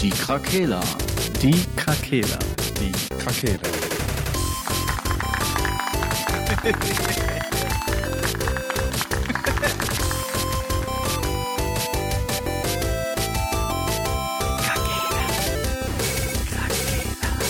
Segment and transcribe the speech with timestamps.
[0.00, 0.80] Die Krakela.
[1.40, 2.38] Die Krakela.
[2.78, 3.58] Die Krakela.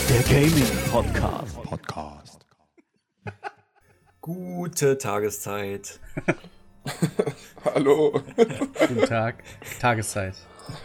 [0.08, 1.62] Der Gaming Podcast.
[1.62, 2.46] Podcast.
[4.20, 5.98] Gute Tageszeit.
[7.64, 8.22] Hallo.
[8.36, 9.42] Guten Tag.
[9.80, 10.34] Tageszeit.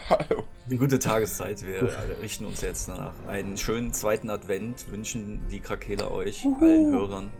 [0.08, 0.44] Hallo.
[0.66, 1.66] Eine gute Tageszeit.
[1.66, 1.90] Wir
[2.22, 7.30] richten uns jetzt nach einen schönen zweiten Advent, wünschen die Krakela euch, allen Hörern.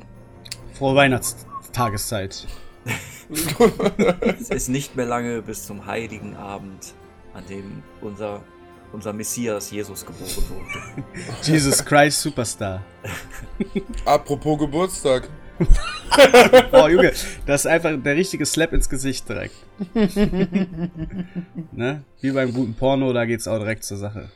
[0.75, 2.47] Frohe Weihnachtstageszeit.
[3.29, 6.95] Es ist nicht mehr lange bis zum heiligen Abend,
[7.33, 8.43] an dem unser,
[8.93, 11.05] unser Messias Jesus geboren wurde.
[11.43, 12.83] Jesus Christ Superstar.
[14.05, 15.29] Apropos Geburtstag.
[16.73, 17.13] Oh, Junge,
[17.47, 19.55] das ist einfach der richtige Slap ins Gesicht direkt.
[21.73, 22.05] ne?
[22.21, 24.29] Wie beim guten Porno, da geht's auch direkt zur Sache.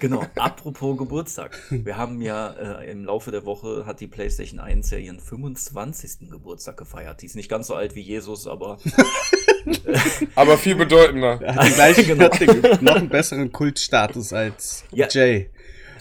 [0.00, 1.58] Genau, apropos Geburtstag.
[1.70, 6.30] Wir haben ja äh, im Laufe der Woche hat die PlayStation 1 ja ihren 25.
[6.30, 7.22] Geburtstag gefeiert.
[7.22, 8.78] Die ist nicht ganz so alt wie Jesus, aber
[10.34, 11.40] Aber viel bedeutender.
[11.42, 12.24] Er hat den gleichen, Genau.
[12.24, 15.06] hat den noch einen besseren Kultstatus als Ja.
[15.08, 15.48] Jay.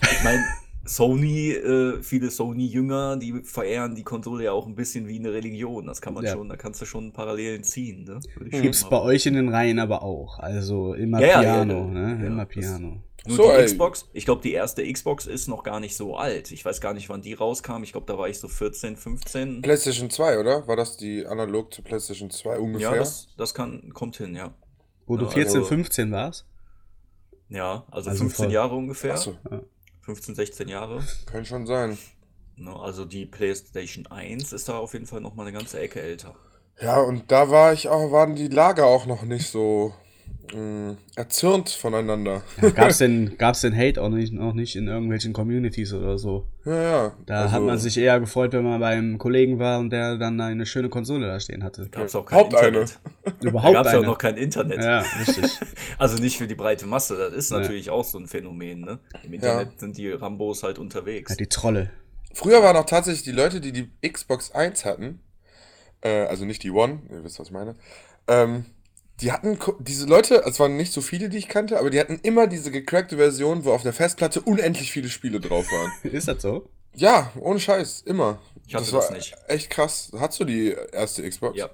[0.02, 0.44] Ich meine,
[0.86, 5.86] Sony, äh, viele Sony-Jünger, die verehren die Konsole ja auch ein bisschen wie eine Religion.
[5.86, 6.34] Das kann man Ja.
[6.34, 8.20] schon, da kannst du schon Parallelen ziehen, ne?
[8.50, 10.40] Gibt's mal- bei euch in den Reihen aber auch.
[10.40, 11.86] Also immer Ja, ja, Piano, ja, ja.
[12.16, 12.20] ne?
[12.22, 13.02] Ja, immer Piano.
[13.26, 13.66] Nur So, die ey.
[13.66, 16.52] Xbox, ich glaube, die erste Xbox ist noch gar nicht so alt.
[16.52, 17.82] Ich weiß gar nicht, wann die rauskam.
[17.84, 19.62] Ich glaube, da war ich so 14, 15.
[19.62, 20.68] PlayStation 2, oder?
[20.68, 22.92] War das die analog zu PlayStation 2 ungefähr?
[22.92, 24.54] Ja, das, das kann, kommt hin, ja.
[25.06, 26.46] Wo du Ja, 14, also- 15 warst?
[27.48, 28.54] Ja, also, Also 15 voll.
[28.54, 29.14] Jahre ungefähr.
[29.14, 29.36] Achso,
[30.04, 31.04] 15, 16 Jahre.
[31.26, 31.98] kann schon sein.
[32.56, 36.02] Ne, Also die PlayStation 1 ist da auf jeden Fall noch mal eine ganze Ecke
[36.02, 36.36] älter.
[36.80, 39.94] Ja, und da war ich auch, waren die Lager auch noch nicht so
[40.54, 42.44] mh, erzürnt voneinander.
[42.62, 46.48] Ja, gab's denn, gab's denn Hate auch nicht, auch nicht in irgendwelchen Communities oder so?
[46.66, 47.14] Ja, ja.
[47.26, 50.40] Da also, hat man sich eher gefreut, wenn man beim Kollegen war und der dann
[50.40, 51.88] eine schöne Konsole da stehen hatte.
[51.90, 52.68] Gab es auch kein Haupt eine.
[52.80, 53.00] Internet.
[53.42, 54.12] Da Überhaupt gab es ja auch eine.
[54.12, 54.84] noch kein Internet.
[54.84, 55.60] Ja, richtig.
[55.98, 57.18] Also nicht für die breite Masse.
[57.18, 57.60] Das ist Ja.
[57.60, 58.82] natürlich auch so ein Phänomen.
[58.82, 59.00] Ne?
[59.24, 61.32] Im Internet sind die Rambos halt unterwegs.
[61.32, 61.90] Ja, die Trolle.
[62.34, 65.20] Früher waren auch tatsächlich die Leute, die die Xbox 1 hatten,
[66.02, 67.76] äh, also nicht die One, ihr wisst, was ich meine,
[68.28, 68.66] ähm,
[69.22, 72.20] die hatten, diese Leute, es waren nicht so viele, die ich kannte, aber die hatten
[72.24, 75.92] immer diese gecrackte Version, wo auf der Festplatte unendlich viele Spiele drauf waren.
[76.12, 76.68] Ist das so?
[76.96, 78.40] Ja, ohne Scheiß, immer.
[78.68, 79.36] Ich hatte war das nicht.
[79.48, 80.12] echt krass.
[80.20, 81.58] Hast du die erste Xbox?
[81.58, 81.70] Ja,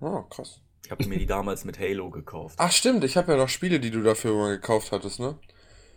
[0.00, 0.60] Oh, krass.
[0.84, 2.54] ich habe mir die damals mit Halo gekauft.
[2.58, 5.38] Ach stimmt, ich habe ja noch Spiele, die du dafür mal gekauft hattest, ne?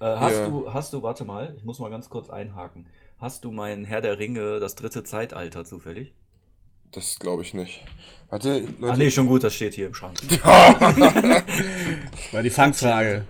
[0.02, 0.48] Äh, hast Ja.
[0.50, 2.88] du, hast du, warte mal, ich muss mal ganz kurz einhaken.
[3.18, 6.14] Hast du mein Herr der Ringe, das dritte Zeitalter zufällig?
[6.94, 7.84] Das glaube ich nicht.
[8.30, 8.94] Warte, Leute.
[8.94, 10.18] Ah nee, schon gut, das steht hier im Schrank.
[12.32, 13.26] War die Fangfrage.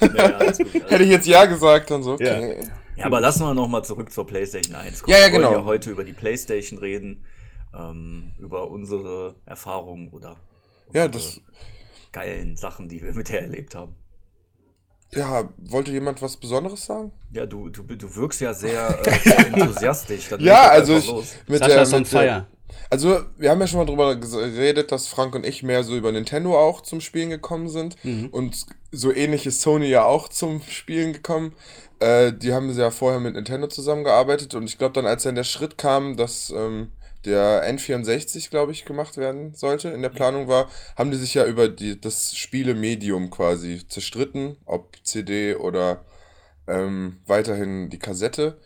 [0.00, 2.12] ja, ja, alles gut, alles Hätte ich jetzt ja gesagt, dann so.
[2.14, 2.68] Okay.
[2.96, 5.12] Ja, aber lassen wir noch mal zurück zur PlayStation 1 kommen.
[5.16, 5.58] Ja, ja, Wir wollen genau.
[5.58, 7.24] ja heute über die PlayStation reden,
[7.76, 10.36] ähm, über unsere Erfahrungen oder
[10.92, 11.40] Ja, das.
[12.12, 13.94] geilen Sachen, die wir mit der erlebt haben.
[15.12, 17.12] Ja, wollte jemand was Besonderes sagen?
[17.32, 20.28] Ja, du, du, du wirkst ja sehr, äh, enthusiastisch.
[20.28, 21.34] Dann Ja, also ich, los.
[21.46, 22.46] mit Sascha der, ist on mit der, fire.
[22.90, 26.12] Also wir haben ja schon mal drüber geredet, dass Frank und ich mehr so über
[26.12, 28.28] Nintendo auch zum Spielen gekommen sind Mhm.
[28.30, 31.54] und so ähnlich ist Sony ja auch zum Spielen gekommen.
[32.00, 35.44] Äh, die haben ja vorher mit Nintendo zusammengearbeitet und ich glaube dann, als dann der
[35.44, 36.92] Schritt kam, dass ähm,
[37.24, 41.46] der N64, glaube ich, gemacht werden sollte, in der Planung war, haben die sich ja
[41.46, 46.04] über die, das Spielemedium quasi zerstritten, ob CD oder
[46.66, 48.58] ähm, weiterhin die Kassette.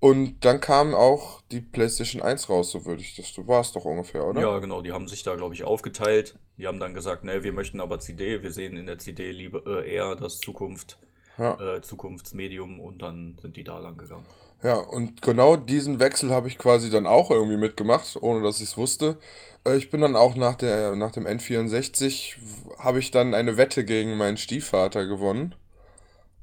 [0.00, 3.32] Und dann kam auch die PlayStation 1 raus, so würde ich das.
[3.32, 4.40] Du warst doch ungefähr, oder?
[4.40, 6.38] Ja, genau, die haben sich da, glaube ich, aufgeteilt.
[6.56, 9.66] Die haben dann gesagt, ne, wir möchten aber CD, wir sehen in der CD lieber
[9.66, 10.98] äh, eher das Zukunft,
[11.36, 11.58] Ja.
[11.58, 14.26] äh, Zukunftsmedium und dann sind die da lang gegangen.
[14.62, 18.64] Ja, und genau diesen Wechsel habe ich quasi dann auch irgendwie mitgemacht, ohne dass ich
[18.70, 19.18] es wusste.
[19.64, 23.56] Äh, Ich bin dann auch nach, der, nach dem N64, w- habe ich dann eine
[23.56, 25.54] Wette gegen meinen Stiefvater gewonnen,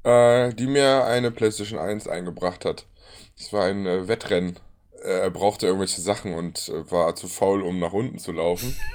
[0.04, 2.86] äh, die mir eine PlayStation 1 eingebracht hat.
[3.38, 4.58] Das war ein äh, Wettrennen.
[5.02, 8.76] Äh, Er brauchte irgendwelche Sachen und äh, war zu faul, um nach unten zu laufen.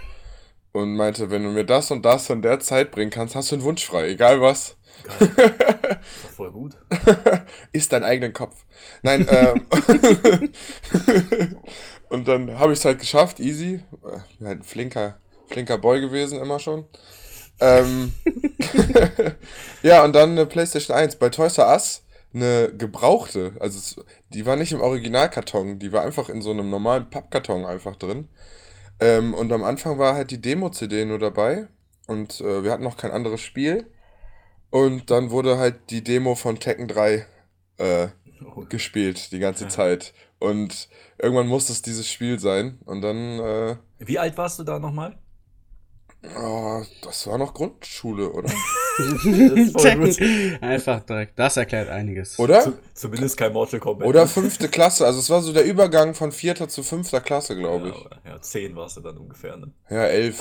[0.74, 3.56] Und meinte, wenn du mir das und das in der Zeit bringen kannst, hast du
[3.56, 4.78] einen Wunsch frei, egal was.
[6.38, 6.78] Voll gut.
[7.74, 8.56] Ist dein eigenen Kopf.
[9.02, 9.68] Nein, ähm.
[12.08, 13.82] und dann habe ich es halt geschafft, easy.
[14.06, 15.18] Äh, bin halt ein flinker,
[15.48, 16.86] flinker Boy gewesen, immer schon.
[17.60, 18.14] Ähm.
[19.84, 22.04] ja, und dann eine PlayStation 1 bei Toys R Us.
[22.34, 26.70] Eine gebrauchte, also es, die war nicht im Originalkarton, die war einfach in so einem
[26.70, 28.30] normalen Pappkarton einfach drin.
[29.02, 31.68] Ähm, und am Anfang war halt die Demo-CD nur dabei
[32.08, 33.92] und äh, wir hatten noch kein anderes Spiel.
[34.70, 37.26] Und dann wurde halt die Demo von Tekken 3
[37.78, 38.08] äh,
[38.44, 39.70] Oh, gespielt, die ganze Ja.
[39.70, 40.14] Zeit.
[40.40, 40.90] Und
[41.20, 42.80] irgendwann musste es dieses Spiel sein.
[42.86, 45.18] Und dann, äh, Wie alt warst du da nochmal?
[46.38, 48.50] Oh, das war noch Grundschule, oder?
[50.62, 51.38] Einfach direkt.
[51.38, 52.38] Das erklärt einiges.
[52.40, 52.62] Oder?
[52.62, 54.08] Zu, zumindest kein Mortal Kombat.
[54.08, 55.06] Oder fünfte Klasse.
[55.06, 57.96] Also es war so der Übergang von vierter zu fünfter Klasse, glaube ich.
[57.96, 59.72] Ja, ja, zehn warst du dann ungefähr, ne?
[59.90, 60.40] Ja, elf.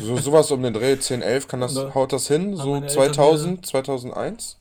[0.00, 0.98] So, sowas um den Dreh.
[0.98, 2.56] 10, 11, kann das, da haut das hin?
[2.56, 4.58] So meine Eltern 2000, 2001?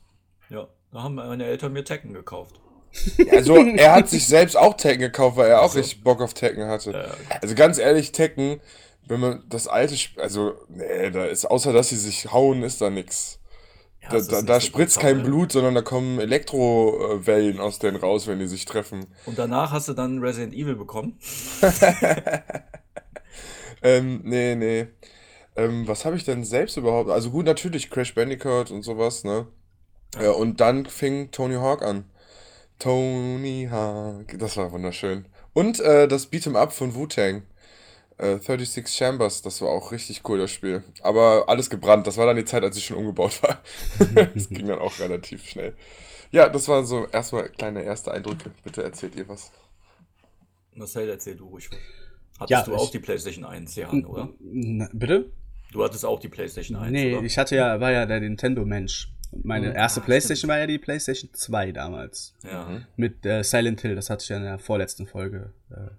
[0.49, 2.59] Ja, da haben meine Eltern mir Tekken gekauft.
[3.31, 5.79] Also, er hat sich selbst auch Tekken gekauft, weil er auch so.
[5.79, 6.91] richtig Bock auf Tekken hatte.
[6.91, 8.59] Ja, Also ganz ehrlich, Tekken,
[9.07, 12.81] wenn man das alte Spiel, also, nee, da ist, außer dass sie sich hauen, ist
[12.81, 13.39] da nix.
[14.01, 15.23] ja, Da, da, da spritzt kein?
[15.23, 19.07] Blut, sondern da kommen Elektrowellen aus denen raus, wenn die sich treffen.
[19.25, 21.19] Und danach hast du dann Resident Evil bekommen.
[23.81, 24.87] Ähm, nee, nee.
[25.55, 27.09] Ähm, was habe ich denn selbst überhaupt?
[27.09, 29.47] Also gut, natürlich Crash Bandicoot und sowas, ne?
[30.21, 32.05] Ja, und dann fing Tony Hawk an.
[32.79, 35.27] Tony Hawk, das war wunderschön.
[35.53, 37.43] Und äh, das Beat'em Up von Wu-Tang.
[38.17, 40.83] Äh, 36 Chambers, das war auch richtig cool, das Spiel.
[41.01, 43.61] Aber alles gebrannt, das war dann die Zeit, als ich schon umgebaut war.
[44.33, 45.75] das ging dann auch relativ schnell.
[46.31, 48.51] Ja, das waren so erstmal kleine erste Eindrücke.
[48.63, 49.51] Bitte erzählt ihr was.
[50.73, 51.77] Marcel, erzähl du ruhig was.
[52.39, 54.29] Hattest Ja, du ich- auch die PlayStation 1, Jan, oder?
[54.39, 55.31] Na, bitte?
[55.71, 57.23] Du hattest auch die PlayStation 1, Nee, oder?
[57.25, 59.11] ich hatte ja, war ja der Nintendo-Mensch.
[59.43, 59.75] Meine Mhm.
[59.75, 62.33] erste Ah, Playstation war ja die Playstation 2 damals.
[62.43, 62.81] Ja.
[62.95, 65.89] Mit äh, Silent Hill, das hatte ich ja in der vorletzten Folge äh,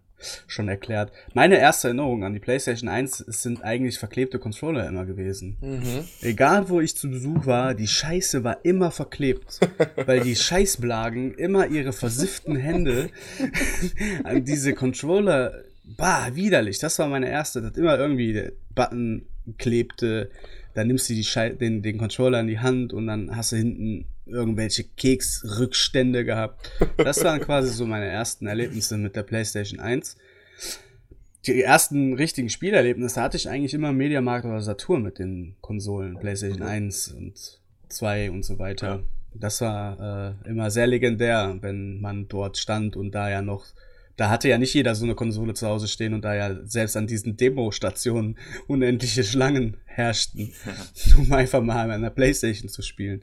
[0.46, 1.12] schon erklärt.
[1.34, 5.56] Meine erste Erinnerung an die Playstation 1 es sind eigentlich verklebte Controller immer gewesen.
[5.60, 6.04] Mhm.
[6.22, 9.60] Egal wo ich zu Besuch war, die Scheiße war immer verklebt,
[10.06, 13.10] weil die Scheißblagen immer ihre versifften Hände
[14.24, 16.78] an diese Controller, bah, widerlich.
[16.78, 19.26] Das war meine erste, dass immer irgendwie der Button
[19.56, 20.30] klebte,
[20.74, 23.56] dann nimmst du die Schei den, den Controller in die Hand und dann hast du
[23.56, 26.70] hinten irgendwelche Keksrückstände gehabt.
[26.96, 30.16] Das waren quasi so meine ersten Erlebnisse mit der PlayStation 1
[31.46, 36.18] die ersten richtigen Spielerlebnisse hatte ich eigentlich immer im Mediamarkt oder Saturn mit den Konsolen,
[36.18, 39.02] PlayStation 1 und 2 und so weiter.
[39.34, 43.66] Das war äh, immer sehr legendär, wenn man dort stand und da ja noch,
[44.16, 46.96] da hatte ja nicht jeder so eine Konsole zu Hause stehen und da ja selbst
[46.96, 48.36] an diesen Demo-Stationen
[48.66, 50.52] unendliche Schlangen herrschten,
[51.18, 53.22] um einfach mal an der Playstation zu spielen.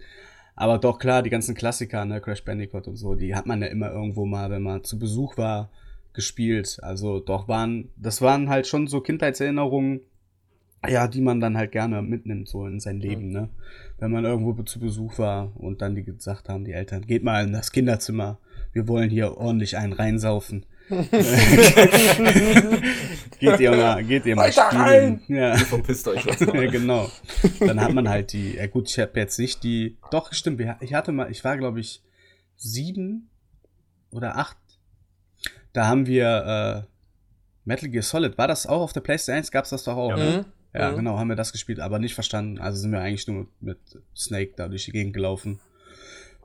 [0.56, 3.68] Aber doch klar, die ganzen Klassiker, ne, Crash Bandicoot und so, die hat man ja
[3.68, 5.69] immer irgendwo mal, wenn man zu Besuch war,
[6.13, 6.80] gespielt.
[6.81, 10.02] Also doch waren, das waren halt schon so Kindheitserinnerungen,
[10.88, 13.50] ja, die man dann halt gerne mitnimmt, so in sein Leben, ne?
[13.98, 17.44] Wenn man irgendwo zu Besuch war und dann die gesagt haben, die Eltern, geht mal
[17.44, 18.40] in das Kinderzimmer,
[18.72, 20.66] wir wollen hier ordentlich einen reinsaufen.
[23.39, 24.81] geht ihr mal, geht ihr mal Weiter spielen.
[24.81, 25.21] rein!
[25.27, 25.55] Ja.
[25.57, 27.09] Verpisst euch jetzt ja, genau.
[27.59, 30.93] Dann hat man halt die, ja gut, ich habe jetzt nicht die, doch, stimmt, ich
[30.93, 32.01] hatte mal, ich war glaube ich
[32.55, 33.29] sieben
[34.11, 34.57] oder acht.
[35.73, 36.87] Da haben wir äh,
[37.65, 39.51] Metal Gear Solid, war das auch auf der PlayStation 1?
[39.51, 40.17] Gab's das doch auch, Ja.
[40.17, 40.37] ne?
[40.37, 40.45] Mhm.
[40.79, 40.95] Ja, Mhm.
[40.97, 42.59] genau, haben wir das gespielt, aber nicht verstanden.
[42.59, 43.77] Also sind wir eigentlich nur mit, mit
[44.15, 45.59] Snake da durch die Gegend gelaufen.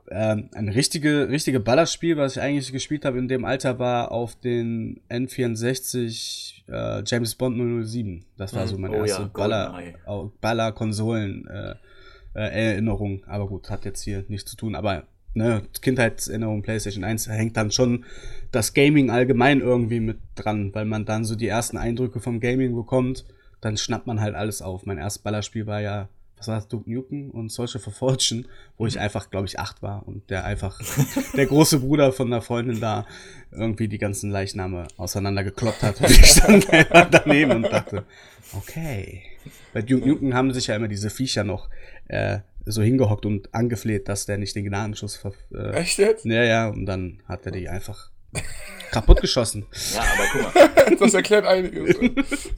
[0.09, 4.35] Ähm, ein richtige, richtige Ballerspiel, was ich eigentlich gespielt habe in dem Alter, war auf
[4.35, 8.25] den N64 äh, James Bond 007.
[8.37, 8.67] Das war Mhm.
[8.69, 9.95] so meine Oh ja, erste Baller, GoldenEye.
[10.05, 11.75] au- Baller-Konsolen äh,
[12.35, 13.23] äh, Erinnerung.
[13.27, 14.75] Aber gut, hat jetzt hier nichts zu tun.
[14.75, 15.03] Aber
[15.33, 18.05] ne, Kindheitserinnerung PlayStation 1 hängt dann schon
[18.51, 22.75] das Gaming allgemein irgendwie mit dran, weil man dann so die ersten Eindrücke vom Gaming
[22.75, 23.25] bekommt.
[23.61, 24.85] Dann schnappt man halt alles auf.
[24.85, 26.09] Mein erstes Ballerspiel war ja,
[26.41, 28.45] was war das, Duke Nukem und Social for Fortune,
[28.77, 30.81] wo ich einfach, glaube ich, acht war und der einfach,
[31.35, 33.05] der große Bruder von einer Freundin da
[33.51, 36.01] irgendwie die ganzen Leichname auseinandergekloppt hat.
[36.01, 36.67] Und ich stand
[37.11, 38.05] daneben und dachte,
[38.53, 39.23] okay.
[39.73, 41.69] Bei Duke Nukem haben sich ja immer diese Viecher noch
[42.07, 46.25] äh, so hingehockt und angefleht, dass der nicht den Gnadenschuss ver äh, Echt jetzt?
[46.25, 48.10] ja, ja, und dann hat er die einfach
[48.91, 49.65] kaputt geschossen.
[49.93, 51.95] Ja, aber guck mal, Das erklärt einiges.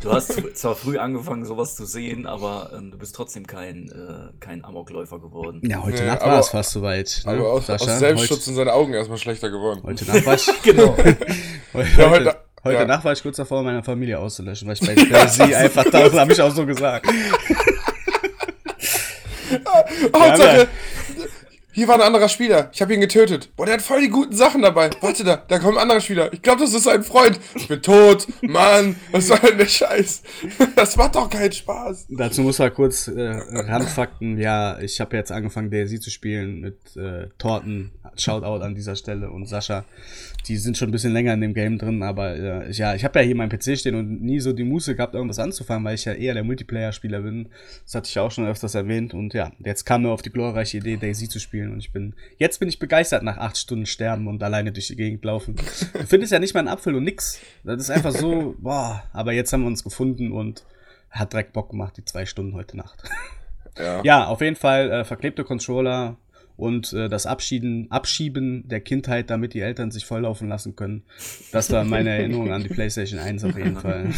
[0.01, 4.33] du hast zwar früh angefangen, sowas zu sehen, aber ähm, du bist trotzdem kein, äh,
[4.39, 5.61] kein Amokläufer geworden.
[5.63, 7.21] Ja, heute Nee, Nacht war es fast soweit.
[7.25, 7.31] Ne?
[7.33, 7.97] Aber aus, aus Sascha?
[7.99, 9.81] Selbstschutz Heute, sind seine Augen erstmal schlechter geworden.
[9.83, 10.49] heute Nacht war ich.
[10.63, 10.97] Genau.
[11.73, 12.85] Heute, Ja, heute, heute- ja.
[12.85, 16.07] Nacht war ich kurz davor, meine Familie auszulöschen, weil ich bei, bei sie einfach da,
[16.09, 17.07] das habe ich auch so gesagt.
[20.15, 20.67] Hauptsache,
[21.73, 22.69] hier war ein anderer Spieler.
[22.71, 23.49] Ich habe ihn getötet.
[23.55, 24.91] Boah, der hat voll die guten Sachen dabei.
[25.01, 26.31] Warte da, da kommt ein anderer Spieler.
[26.31, 27.39] Ich glaube, das ist ein Freund.
[27.55, 28.27] Ich bin tot.
[28.41, 30.21] Mann, was soll denn der Scheiß?
[30.75, 32.07] Das macht doch keinen Spaß.
[32.09, 34.37] Dazu muss man kurz äh, Randfakten.
[34.37, 37.91] Ja, ich habe jetzt angefangen, DSI zu spielen mit äh, Torten.
[38.15, 39.85] Shoutout an dieser Stelle und Sascha.
[40.47, 43.19] Die sind schon ein bisschen länger in dem Game drin, aber äh, ja, ich habe
[43.19, 46.05] ja hier meinen PC stehen und nie so die Muße gehabt, irgendwas anzufangen, weil ich
[46.05, 47.49] ja eher der Multiplayer-Spieler bin.
[47.85, 49.13] Das hatte ich ja auch schon öfters erwähnt.
[49.13, 51.62] Und ja, jetzt kam mir auf die glorreiche Idee, Daisy zu spielen.
[51.71, 54.95] Und ich bin, jetzt bin ich begeistert nach acht Stunden sterben und alleine durch die
[54.95, 55.55] Gegend laufen.
[55.55, 57.39] Du findest ja nicht mal einen Apfel und nix.
[57.63, 59.03] Das ist einfach so, boah.
[59.13, 60.63] Aber jetzt haben wir uns gefunden und
[61.09, 63.03] hat direkt Bock gemacht, die zwei Stunden heute Nacht.
[63.03, 63.09] Ja.
[64.03, 66.17] Ja, auf jeden Fall äh, verklebte Controller
[66.55, 71.03] und äh, das Abschieden, Abschieben der Kindheit, damit die Eltern sich volllaufen lassen können.
[71.51, 74.09] Das war meine Erinnerung an die PlayStation 1 auf jeden Fall.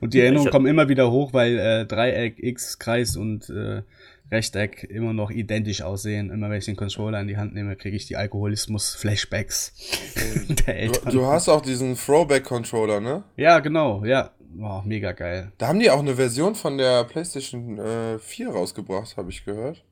[0.00, 3.82] und die Erinnerungen kommen immer wieder hoch, weil äh, Dreieck, X, Kreis und äh,
[4.30, 6.30] Rechteck immer noch identisch aussehen.
[6.30, 9.72] Immer wenn ich den Controller in die Hand nehme, kriege ich die Alkoholismus-Flashbacks
[10.48, 11.12] der Du, Eltern.
[11.12, 13.24] du hast auch diesen Throwback-Controller, ne?
[13.36, 14.30] Ja, genau, ja.
[14.56, 15.52] Wow, mega geil.
[15.58, 19.84] Da haben die auch eine Version von der PlayStation äh, 4 rausgebracht, habe ich gehört.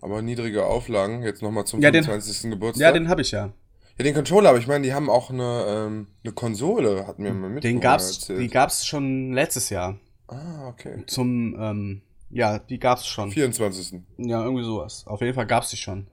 [0.00, 2.50] Aber niedrige Auflagen, jetzt nochmal zum Ja, den- 25.
[2.50, 2.80] Geburtstag.
[2.86, 3.52] Ja, den habe ich ja.
[3.98, 7.34] Ja, den Controller, aber ich meine, die haben auch eine, ähm, eine Konsole, hat mir
[7.34, 7.64] mal mit.
[7.64, 9.98] Den gab's, die gab's schon letztes Jahr.
[10.28, 11.02] Ah, okay.
[11.06, 13.30] Zum, ähm, ja, die gab's schon.
[13.30, 14.00] 24.
[14.18, 15.04] Ja, irgendwie sowas.
[15.06, 16.06] Auf jeden Fall gab's die schon.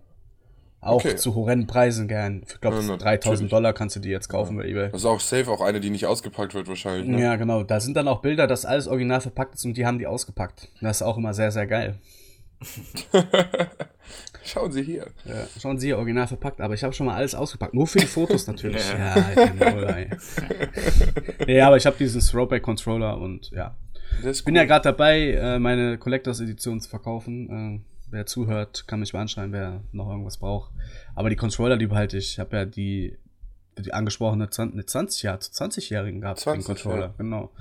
[0.82, 1.18] Auch Okay.
[1.18, 2.42] zu horrenden Preisen gern.
[2.48, 3.20] Ich glaube, Ja, für natürlich.
[3.22, 4.90] 3000 Dollar kannst du die jetzt kaufen bei eBay.
[4.92, 7.06] Das ist auch safe auch eine, die nicht ausgepackt wird wahrscheinlich.
[7.08, 7.22] Ne?
[7.22, 7.64] Ja, genau.
[7.64, 10.70] Da sind dann auch Bilder, dass alles original verpackt ist und die haben die ausgepackt.
[10.80, 12.00] Das ist auch immer sehr, sehr geil.
[14.44, 15.08] Schauen Sie hier.
[15.26, 17.74] Ja, schauen Sie hier, original verpackt, aber ich habe schon mal alles ausgepackt.
[17.74, 18.84] Nur für die Fotos natürlich.
[18.98, 20.10] ja, genau, ey.
[21.48, 23.76] ja, aber ich habe diesen Throwback-Controller und ja.
[24.30, 27.50] Ich bin ja gerade dabei, äh, meine Collectors Edition zu verkaufen.
[27.50, 27.80] Äh,
[28.12, 30.72] wer zuhört, kann mich mal anschreiben, wer noch irgendwas braucht.
[31.16, 32.32] Aber die Controller, die behalte ich.
[32.32, 33.18] Ich habe ja die,
[33.78, 37.14] die angesprochene 20, ne, 20 Jahr, 20-Jährigen gehabt, 20, den Controller, ja.
[37.18, 37.52] genau.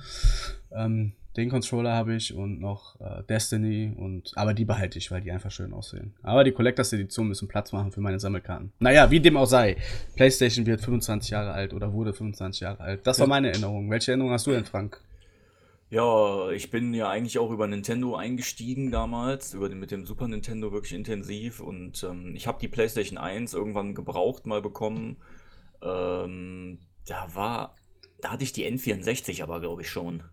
[0.71, 5.21] Ähm, den Controller habe ich und noch äh, Destiny und aber die behalte ich, weil
[5.21, 6.13] die einfach schön aussehen.
[6.23, 8.73] Aber die Collectors Edition müssen Platz machen für meine Sammelkarten.
[8.79, 9.77] Naja, wie dem auch sei.
[10.15, 13.07] PlayStation wird 25 Jahre alt oder wurde 25 Jahre alt.
[13.07, 13.89] Das war meine Erinnerung.
[13.89, 14.99] Welche Erinnerung hast du denn, Frank?
[15.89, 20.27] Ja, ich bin ja eigentlich auch über Nintendo eingestiegen damals, über den, mit dem Super
[20.27, 25.17] Nintendo wirklich intensiv und ähm, ich habe die PlayStation 1 irgendwann gebraucht mal bekommen.
[25.81, 27.75] Ähm, da war,
[28.21, 30.23] da hatte ich die N64 aber glaube ich schon.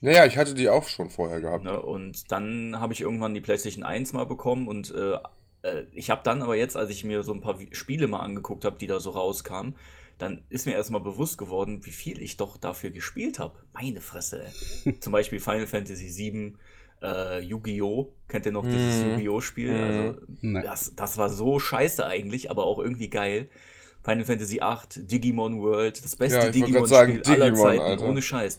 [0.00, 1.62] Naja, ich hatte die auch schon vorher gehabt.
[1.62, 1.80] Ne?
[1.80, 5.18] Und dann habe ich irgendwann die PlayStation 1 mal bekommen und äh,
[5.62, 8.64] äh, ich habe dann aber jetzt, als ich mir so ein paar Spiele mal angeguckt
[8.64, 9.76] habe, die da so rauskamen,
[10.20, 13.58] dann ist mir erstmal bewusst geworden, wie viel ich doch dafür gespielt habe.
[13.72, 14.44] Meine Fresse,
[14.84, 14.98] ey.
[15.00, 16.54] Zum Beispiel Final Fantasy VII,
[17.02, 18.12] äh, Yu-Gi-Oh!
[18.28, 19.10] Kennt ihr noch dieses Mhm.
[19.12, 19.40] Yu-Gi-Oh!
[19.40, 19.72] Spiel?
[19.72, 20.56] Mhm.
[20.56, 23.48] Also, das, das war so scheiße eigentlich, aber auch irgendwie geil.
[24.02, 28.08] Final Fantasy VIII, Digimon World, das beste Ja, Digimon-Spiel aller Zeiten, Alter.
[28.08, 28.58] ohne Scheiß.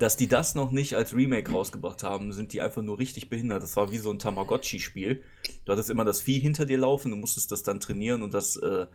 [0.00, 3.62] Dass die das noch nicht als Remake rausgebracht haben, sind die einfach nur richtig behindert.
[3.62, 5.22] Das war wie so ein Tamagotchi-Spiel.
[5.64, 8.56] Du hattest immer das Vieh hinter dir laufen, du musstest das dann trainieren und das
[8.56, 8.86] äh,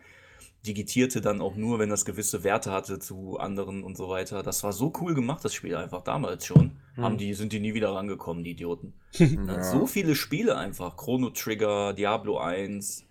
[0.65, 4.43] digitierte dann auch nur, wenn das gewisse Werte hatte zu anderen und so weiter.
[4.43, 6.71] Das war so cool gemacht, das Spiel einfach damals schon.
[6.97, 8.93] Haben die, sind die nie wieder rangekommen, die Idioten.
[9.19, 9.63] Ja.
[9.63, 10.97] So viele Spiele einfach.
[10.97, 13.05] Chrono Trigger, Diablo 1,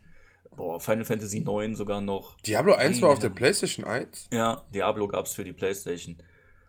[0.56, 2.36] boah, Final Fantasy 9 sogar noch.
[2.42, 4.28] Diablo 1 war auf der PlayStation 1?
[4.32, 6.16] Ja, Diablo gab's für die Playstation.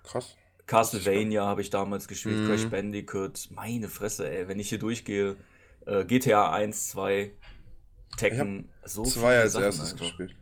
[0.04, 0.36] Krass.
[0.68, 2.48] Castlevania habe ich damals gespielt, Mhm.
[2.48, 3.50] Crash Bandicoot.
[3.52, 5.36] Meine Fresse, ey, wenn ich hier durchgehe,
[5.86, 7.32] äh, GTA 1, 2,
[8.18, 10.06] Tekken, so Zwei viele als Sachen erstes einfach.
[10.06, 10.36] gespielt.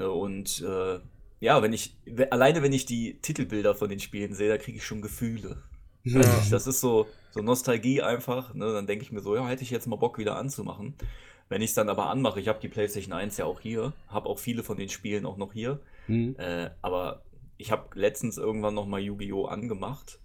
[0.00, 0.98] Ne, und äh,
[1.40, 1.94] ja, wenn ich,
[2.30, 5.62] alleine wenn ich die Titelbilder von den Spielen sehe, da kriege ich schon Gefühle.
[6.04, 6.20] Ja.
[6.20, 8.54] nicht, das ist so, so Nostalgie einfach.
[8.54, 8.72] Ne?
[8.72, 10.94] Dann denke ich mir so, ja, hätte ich jetzt mal Bock wieder anzumachen.
[11.50, 14.26] Wenn ich es dann aber anmache, ich habe die PlayStation 1 ja auch hier, habe
[14.30, 15.80] auch viele von den Spielen auch noch hier.
[16.06, 16.34] Hm.
[16.38, 17.22] Äh, aber
[17.58, 19.44] ich habe letztens irgendwann noch mal Yu-Gi-Oh!
[19.44, 20.18] angemacht.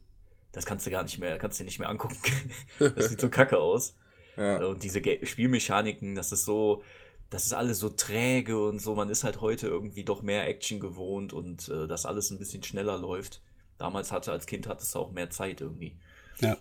[0.53, 2.15] Das kannst du gar nicht mehr, kannst du dir nicht mehr angucken.
[2.79, 3.97] das sieht so kacke aus.
[4.37, 4.65] Ja.
[4.65, 6.83] Und diese Spielmechaniken, das ist so,
[7.29, 8.95] das ist alles so träge und so.
[8.95, 12.63] Man ist halt heute irgendwie doch mehr Action gewohnt und äh, dass alles ein bisschen
[12.63, 13.41] schneller läuft.
[13.77, 15.97] Damals hatte als Kind hattest du auch mehr Zeit irgendwie.
[16.39, 16.57] Ja.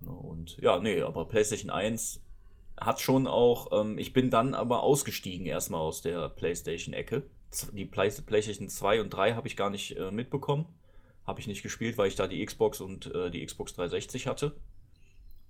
[0.00, 2.20] Ne, Und ja, nee, aber PlayStation 1
[2.78, 7.22] hat schon auch, ähm, ich bin dann aber ausgestiegen erstmal aus der PlayStation-Ecke.
[7.72, 10.66] Die Play PlayStation 2 und 3 habe ich gar nicht äh, mitbekommen.
[11.26, 14.56] Habe ich nicht gespielt, weil ich da die Xbox und äh, die Xbox 360 hatte.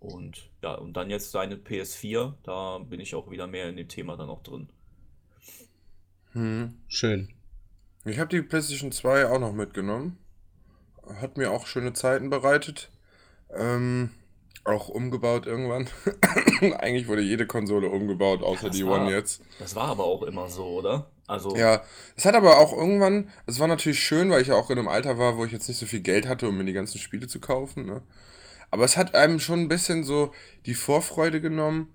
[0.00, 3.88] Und ja, und dann jetzt seine PS4, da bin ich auch wieder mehr in dem
[3.88, 4.68] Thema dann auch drin.
[6.32, 6.74] Hm.
[6.88, 7.28] Schön.
[8.04, 10.16] Ich habe die PlayStation 2 auch noch mitgenommen.
[11.20, 12.90] Hat mir auch schöne Zeiten bereitet.
[13.54, 14.10] Ähm,
[14.64, 15.88] auch umgebaut irgendwann.
[16.78, 19.42] Eigentlich wurde jede Konsole umgebaut, außer Das die war- One jetzt.
[19.58, 21.10] Das war aber auch immer so, oder?
[21.26, 21.82] Also, Ja,
[22.16, 24.88] es hat aber auch irgendwann, es war natürlich schön, weil ich ja auch in einem
[24.88, 27.28] Alter war, wo ich jetzt nicht so viel Geld hatte, um mir die ganzen Spiele
[27.28, 28.02] zu kaufen, ne?
[28.70, 30.32] Aber es hat einem schon ein bisschen so
[30.66, 31.92] die Vorfreude genommen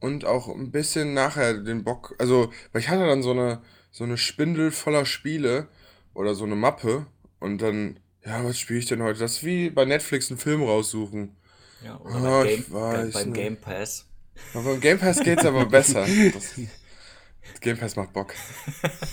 [0.00, 4.04] und auch ein bisschen nachher den Bock, also, weil ich hatte dann so eine, so
[4.04, 5.68] eine Spindel voller Spiele
[6.14, 7.06] oder so eine Mappe
[7.40, 9.20] und dann, ja, was spiele ich denn heute?
[9.20, 11.36] Das ist wie bei Netflix einen Film raussuchen.
[11.84, 13.32] ja oder Ah, beim, ich Game, weiß beim.
[13.32, 14.06] Game Pass.
[14.54, 16.06] Aber beim Game Pass geht's aber besser.
[16.32, 16.54] Das
[17.60, 18.34] Game Pass macht Bock.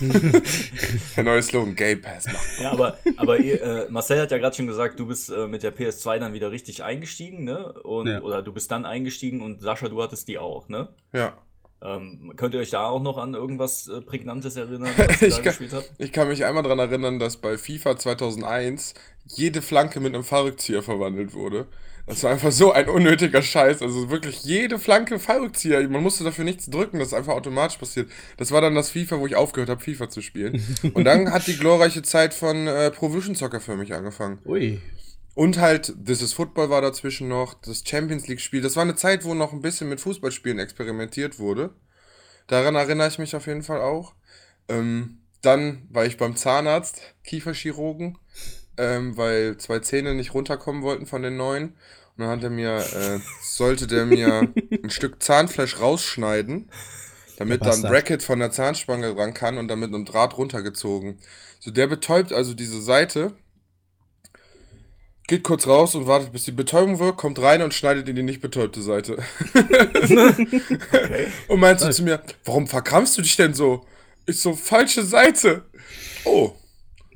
[1.16, 2.62] Der neue Slogan, Game Pass macht Bock.
[2.62, 5.62] Ja, aber, aber ihr, äh, Marcel hat ja gerade schon gesagt, du bist äh, mit
[5.62, 7.72] der PS2 dann wieder richtig eingestiegen, ne?
[7.82, 8.20] Und, Ja.
[8.20, 10.88] Oder du bist dann eingestiegen und Sascha, du hattest die auch, ne?
[11.12, 11.36] Ja.
[11.82, 15.34] Ähm, könnt ihr euch da auch noch an irgendwas äh, Prägnantes erinnern, was ihr Ich
[15.36, 15.90] da kann, gespielt habt?
[15.98, 18.94] ich kann mich einmal daran erinnern, dass bei FIFA 2001
[19.26, 21.66] jede Flanke mit einem Fallrückzieher verwandelt wurde.
[22.06, 23.82] Das war einfach so ein unnötiger Scheiß.
[23.82, 25.88] Also wirklich jede Flanke Fallrückzieher.
[25.88, 28.08] Man musste dafür nichts drücken, das ist einfach automatisch passiert.
[28.36, 30.62] Das war dann das FIFA, wo ich aufgehört habe, FIFA zu spielen.
[30.94, 34.38] Und dann hat die glorreiche Zeit von äh, Provision Soccer für mich angefangen.
[34.44, 34.80] Ui.
[35.34, 38.62] Und halt, This is Football war dazwischen noch, das Champions League-Spiel.
[38.62, 41.74] Das war eine Zeit, wo noch ein bisschen mit Fußballspielen experimentiert wurde.
[42.46, 44.14] Daran erinnere ich mich auf jeden Fall auch.
[44.68, 48.18] Ähm, dann war ich beim Zahnarzt, Kieferchirurgen,
[48.78, 51.74] ähm, weil zwei Zähne nicht runterkommen wollten von den neuen.
[52.16, 54.52] Und dann hat er mir, äh, sollte der mir
[54.82, 56.70] ein Stück Zahnfleisch rausschneiden,
[57.36, 57.82] damit da ein.
[57.82, 61.18] Bracket von der Zahnspange ran kann und dann mit einem Draht runtergezogen.
[61.60, 63.32] So, der betäubt also diese Seite,
[65.26, 68.22] geht kurz raus und wartet, bis die Betäubung wirkt, kommt rein und schneidet in die
[68.22, 69.18] nicht betäubte Seite.
[71.48, 73.84] Und meint so zu mir, warum verkrampfst du dich denn so?
[74.26, 75.64] Ich so, falsche Seite.
[76.24, 76.54] Oh.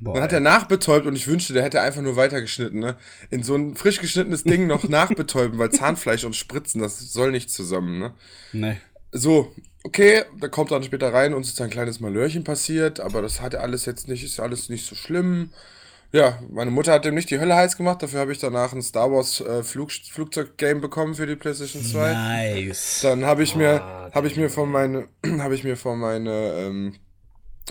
[0.03, 2.97] Boah, Dann hat er nachbetäubt und ich wünschte, der hätte einfach nur weitergeschnitten, ne?
[3.29, 7.51] In so ein frisch geschnittenes Ding noch nachbetäuben, weil Zahnfleisch und Spritzen, das soll nicht
[7.51, 8.13] zusammen, ne?
[8.51, 8.77] Nee.
[9.11, 9.53] So,
[9.83, 13.53] okay, da kommt dann später rein, uns ist ein kleines Malörchen passiert, aber das hat
[13.53, 15.51] alles jetzt nicht, ist alles nicht so schlimm.
[16.13, 18.81] Ja, meine Mutter hat dem nicht die Hölle heiß gemacht, dafür habe ich danach ein
[18.81, 22.13] Star Wars äh, Flug, Flugzeug-Game bekommen für die PlayStation 2.
[22.13, 22.99] Nice.
[23.03, 25.07] Dann habe ich mir, Ah, habe ich mir von meine,
[25.39, 26.95] habe ich mir von meine, ähm,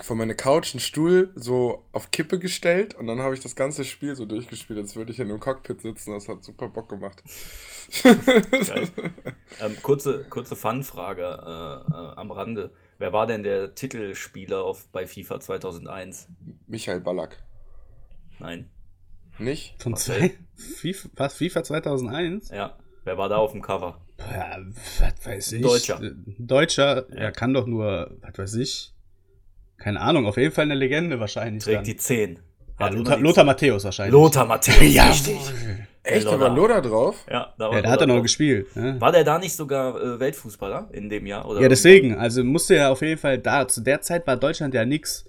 [0.03, 3.85] von meine Couch einen Stuhl so auf Kippe gestellt und dann habe ich das ganze
[3.85, 6.13] Spiel so durchgespielt, als würde ich in einem Cockpit sitzen.
[6.13, 7.23] Das hat super Bock gemacht.
[9.61, 12.71] Ähm, kurze kurze Fun-Frage äh, äh, am Rande.
[12.99, 16.29] Wer war denn der Titelspieler auf, bei FIFA 2001?
[16.67, 17.43] Michael Ballack.
[18.39, 18.71] Nein.
[19.39, 19.83] Nicht?
[19.83, 20.33] Von zwei.
[20.55, 22.51] FIFA, was, FIFA 2001?
[22.51, 22.79] Ja.
[23.05, 24.01] Wer war da auf dem Cover?
[24.19, 24.59] Ja,
[24.99, 25.63] was weiß ich.
[25.63, 26.01] Deutscher.
[26.39, 27.17] Deutscher, Ja.
[27.17, 28.93] er kann doch nur, was weiß ich.
[29.81, 31.65] Keine Ahnung, auf jeden Fall eine Legende wahrscheinlich.
[31.65, 31.85] Trägt dann.
[31.85, 32.39] die 10.
[32.79, 34.13] ja, Lothar, die Lothar Matthäus wahrscheinlich.
[34.13, 35.37] Lothar Matthäus, Ja, richtig.
[36.03, 36.25] Echt?
[36.27, 36.41] Da Lothar.
[36.49, 37.17] war Loda drauf?
[37.31, 38.23] Ja, da war Ja, der hat er noch drauf.
[38.23, 38.75] gespielt.
[38.77, 38.97] Ne?
[39.01, 41.47] War der da nicht sogar äh, Weltfußballer in dem Jahr?
[41.49, 44.73] Oder Ja, deswegen, also musste ja auf jeden Fall da, zu der Zeit war Deutschland
[44.75, 45.27] ja nix.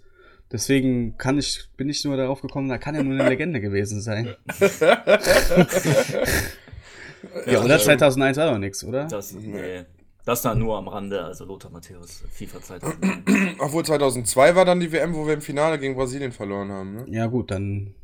[0.52, 4.02] Deswegen kann ich, bin ich nur darauf gekommen, da kann ja nur eine Legende gewesen
[4.02, 4.36] sein.
[7.46, 9.06] ja, oder 2001 war doch nix, oder?
[9.08, 9.86] Das, nee.
[10.25, 13.55] Das dann nur am Rande, also Lothar Matthäus, FIFA 2001.
[13.60, 17.05] Obwohl 2002 war dann die WM, wo wir im Finale gegen Brasilien verloren haben, ne?
[17.07, 17.95] Ja, gut, dann.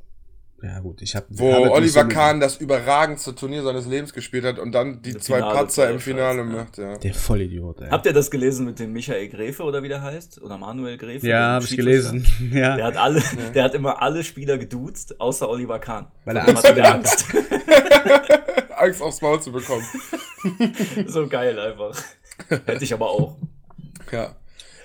[0.64, 1.26] Ja, gut, ich hab.
[1.30, 5.16] Wo habe Oliver so Kahn das überragendste Turnier seines Lebens gespielt hat und dann die
[5.16, 6.44] zwei Finale Patzer im Scheiß, Finale ja.
[6.46, 6.98] macht, ja.
[6.98, 7.90] Der Vollidiot, ey.
[7.90, 10.42] Habt ihr das gelesen mit dem Michael Gräfe oder wie der heißt?
[10.42, 11.28] Oder Manuel Gräfe?
[11.28, 12.26] ja, habe ich gelesen.
[12.52, 12.76] ja.
[12.76, 13.22] Der hat alle,
[13.54, 16.08] der hat immer alle Spieler geduzt, außer Oliver Kahn.
[16.26, 16.94] Weil er Angst der hatte.
[16.96, 17.26] Angst.
[18.78, 19.86] Angst aufs Maul zu bekommen.
[21.08, 21.98] so geil einfach.
[22.66, 23.38] Hätte ich aber auch.
[24.12, 24.36] Ja.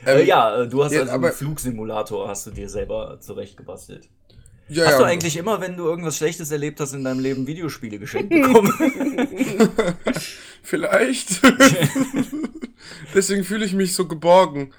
[0.06, 3.18] äh, Ähm, ja, äh, du hast ja, also aber- einen Flugsimulator, hast du dir selber
[3.20, 4.08] zurechtgebastelt.
[4.68, 4.98] ja, Hast ja.
[4.98, 8.72] du eigentlich immer, wenn du irgendwas Schlechtes erlebt hast in deinem Leben, Videospiele geschenkt bekommen?
[10.62, 11.42] Vielleicht.
[13.14, 14.72] Deswegen fühle ich mich so geborgen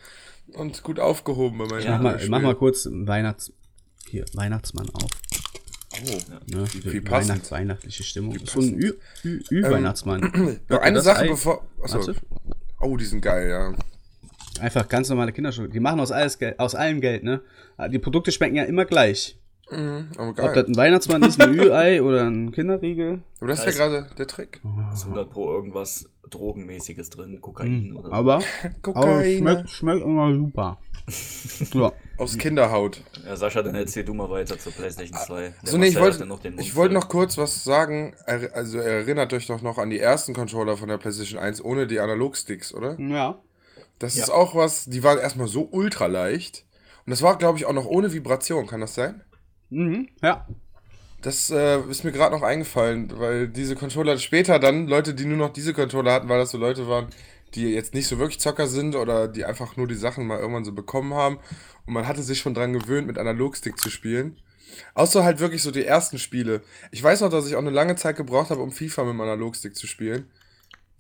[0.53, 3.51] und gut aufgehoben bei meinen Ja, mach, mal, mach mal kurz Weihnachts.
[4.09, 5.09] Hier, Weihnachtsmann auf.
[5.93, 6.55] Oh.
[6.57, 6.65] Ne?
[6.73, 7.09] Wie- wie.
[7.11, 8.37] Weihnachts weihnachtliche Stimmung.
[8.45, 10.59] So ein Ü- Ü- Ü-Weihnachtsmann.
[10.69, 11.65] Noch eine Sache Ei- bevor.
[11.81, 12.13] Achso.
[12.79, 13.73] Oh, die sind geil, ja.
[14.59, 15.69] Einfach ganz normale Kinderschuhe.
[15.69, 17.41] Die machen aus, alles aus allem Geld, ne?
[17.89, 19.37] Die Produkte schmecken ja immer gleich.
[19.71, 23.21] Mhm, aber Ob das ein Weihnachtsmann ist, ein Ü-Ei oder ein Kinderriegel.
[23.39, 24.61] aber das ist Heißt- ja gerade der Trick.
[24.93, 28.07] ist 100 pro irgendwas Drogenmäßiges drin, Kokain oder so.
[28.09, 28.13] Mhm.
[28.13, 29.37] Aber, aber Kokain.
[29.37, 30.77] schmeckt, schmeckt immer super.
[31.73, 31.91] Ja.
[32.17, 33.01] Aus Kinderhaut.
[33.25, 35.41] Ja, Sascha, dann erzähl du mal weiter zur PlayStation 2.
[35.41, 36.39] Der So, nee, ich wollte noch
[36.71, 36.89] voll.
[36.89, 38.15] noch kurz was sagen.
[38.25, 41.87] Er, also erinnert euch doch noch an die ersten Controller von der PlayStation 1 ohne
[41.87, 42.97] die Analogsticks, oder?
[43.01, 43.37] Ja.
[43.99, 44.23] Das Ja.
[44.23, 46.63] ist auch was, die waren erstmal so ultra leicht.
[47.05, 49.21] Und das war, glaube ich, auch noch ohne Vibration, kann das sein?
[49.73, 50.09] Mhm.
[50.21, 50.47] Ja.
[51.21, 55.37] Das äh, ist mir gerade noch eingefallen, weil diese Controller später dann, Leute, die nur
[55.37, 57.07] noch diese Controller hatten, weil das so Leute waren,
[57.55, 60.65] die jetzt nicht so wirklich Zocker sind oder die einfach nur die Sachen mal irgendwann
[60.65, 61.39] so bekommen haben.
[61.85, 64.37] Und man hatte sich schon dran gewöhnt, mit Analogstick zu spielen.
[64.95, 66.61] Außer halt wirklich so die ersten Spiele.
[66.91, 69.21] Ich weiß noch, dass ich auch eine lange Zeit gebraucht habe, um FIFA mit dem
[69.21, 70.29] Analogstick zu spielen.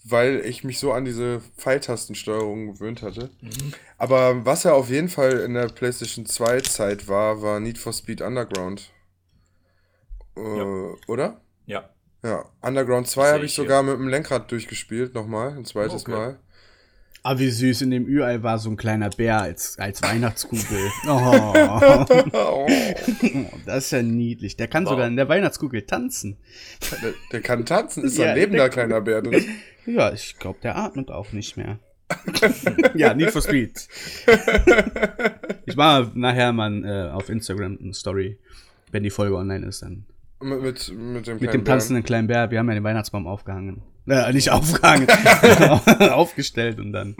[0.05, 3.29] Weil ich mich so an diese Pfeiltastensteuerung gewöhnt hatte.
[3.41, 3.73] Mhm.
[3.97, 7.93] Aber was ja auf jeden Fall in der PlayStation 2 Zeit war, war Need for
[7.93, 8.91] Speed Underground.
[10.35, 10.95] Äh, Ja.
[11.07, 11.41] Oder?
[11.65, 11.89] Ja.
[12.23, 16.11] Ja, Underground 2 Sehe habe ich sogar mit dem Lenkrad durchgespielt, nochmal, ein zweites Okay.
[16.11, 16.39] Mal.
[17.25, 20.91] Ah, wie süß, in dem Ü-Ei war so ein kleiner Bär als, als Weihnachtskugel.
[21.07, 22.67] Oh, Oh,
[23.65, 24.57] das ist ja niedlich.
[24.57, 24.91] Der kann Wow.
[24.91, 26.35] sogar in der Weihnachtskugel tanzen.
[27.01, 29.43] der, der kann tanzen, ist Ja, ein lebender der- kleiner Bär drin.
[29.85, 31.77] Ja, ich glaube, der atmet auch nicht mehr.
[32.95, 33.87] ja, Need for Speed.
[35.65, 38.37] ich mache nachher mal äh, auf Instagram eine Story,
[38.91, 40.05] wenn die Folge online ist, dann
[40.43, 42.51] Mit, mit, mit dem mit kleinen dem tanzenden kleinen Bär.
[42.51, 43.81] Wir haben ja den Weihnachtsbaum aufgehangen.
[44.07, 45.07] Äh, nicht aufgehangen,
[46.11, 47.15] aufgestellt und dann.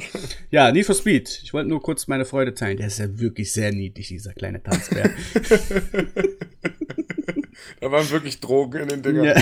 [0.52, 1.40] Ja, Need for Speed.
[1.44, 2.78] Ich wollte nur kurz meine Freude teilen.
[2.78, 5.10] Der ist ja wirklich sehr niedlich, dieser kleine Tanzbär.
[7.80, 9.26] Da waren wirklich Drogen in den Dingern.
[9.26, 9.36] ja.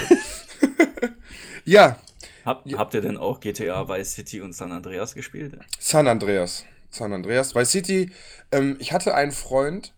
[1.64, 1.98] Ja,
[2.44, 5.58] Hab, Habt ihr denn auch GTA Vice City und San Andreas gespielt?
[5.80, 6.66] San Andreas.
[6.90, 7.56] San Andreas.
[7.56, 8.12] Vice City,
[8.52, 9.94] ähm, ich hatte einen Freund,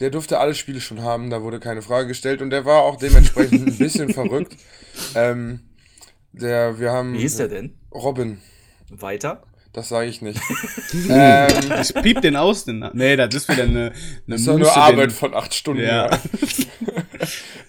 [0.00, 2.96] der durfte alle Spiele schon haben, da wurde keine Frage gestellt und der war auch
[2.96, 4.56] dementsprechend ein bisschen verrückt.
[5.14, 5.60] Ähm,
[6.32, 7.14] der, wir haben.
[7.14, 7.78] Wie hieß der denn?
[7.92, 8.38] Robin,
[8.90, 9.42] Weiter?
[9.74, 10.38] das sage ich nicht.
[11.08, 11.48] ähm,
[11.80, 12.66] Ich piep den aus.
[12.66, 13.92] Den, nee, das ist wieder eine, eine
[14.26, 15.82] das ist doch nur Muße, den- Arbeit von acht Stunden.
[15.82, 16.10] Ja.
[16.10, 16.18] Ja.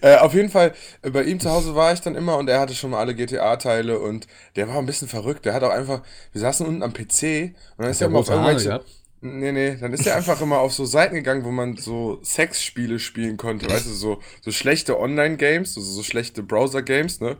[0.02, 2.60] äh, auf jeden Fall, äh, bei ihm zu Hause war ich dann immer und er
[2.60, 5.46] hatte schon mal alle GTA-Teile und der war ein bisschen verrückt.
[5.46, 8.18] Der hat auch einfach, wir saßen unten am PC und dann ist er der immer
[8.18, 8.68] auf irgendwelche.
[8.68, 8.86] gehabt?
[9.26, 12.98] Nee, nee, dann ist er einfach immer auf so Seiten gegangen, wo man so Sexspiele
[12.98, 17.38] spielen konnte, weißt du, so, so schlechte Online-Games, so, so schlechte Browser-Games, ne?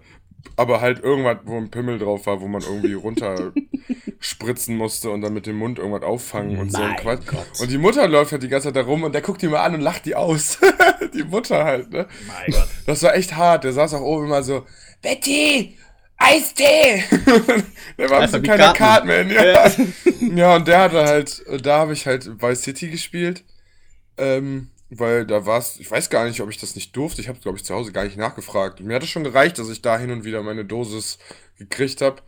[0.56, 5.34] Aber halt irgendwas, wo ein Pimmel drauf war, wo man irgendwie runterspritzen musste und dann
[5.34, 7.26] mit dem Mund irgendwas auffangen und so ein Mein Quatsch.
[7.26, 7.60] Gott.
[7.60, 9.60] Und die Mutter läuft halt die ganze Zeit da rum und der guckt die mal
[9.62, 10.58] an und lacht die aus.
[11.14, 12.06] die Mutter halt, ne?
[12.26, 12.68] Mein Gott.
[12.86, 13.64] Das war echt hart.
[13.64, 14.64] Der saß auch oben immer so,
[15.02, 15.76] Betty,
[16.16, 17.04] Eistee!
[17.98, 19.28] der war ein Einfach bisschen wie kleiner Cartman.
[19.28, 19.92] Cartman,
[20.30, 20.36] ja.
[20.36, 23.44] ja, und der hatte halt, da habe ich halt Vice City gespielt.
[24.16, 27.20] Ähm, weil da war es, ich weiß gar nicht, ob ich das nicht durfte.
[27.20, 28.80] Ich habe, glaube ich, zu Hause gar nicht nachgefragt.
[28.80, 31.18] Mir hat es schon gereicht, dass ich da hin und wieder meine Dosis
[31.58, 32.22] gekriegt habe.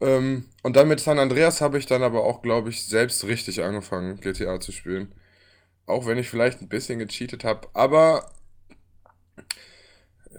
[0.00, 3.62] Ähm, und dann mit San Andreas habe ich dann aber auch, glaube ich, selbst richtig
[3.62, 5.14] angefangen, GTA zu spielen.
[5.86, 7.68] Auch wenn ich vielleicht ein bisschen gecheatet habe.
[7.72, 8.30] Aber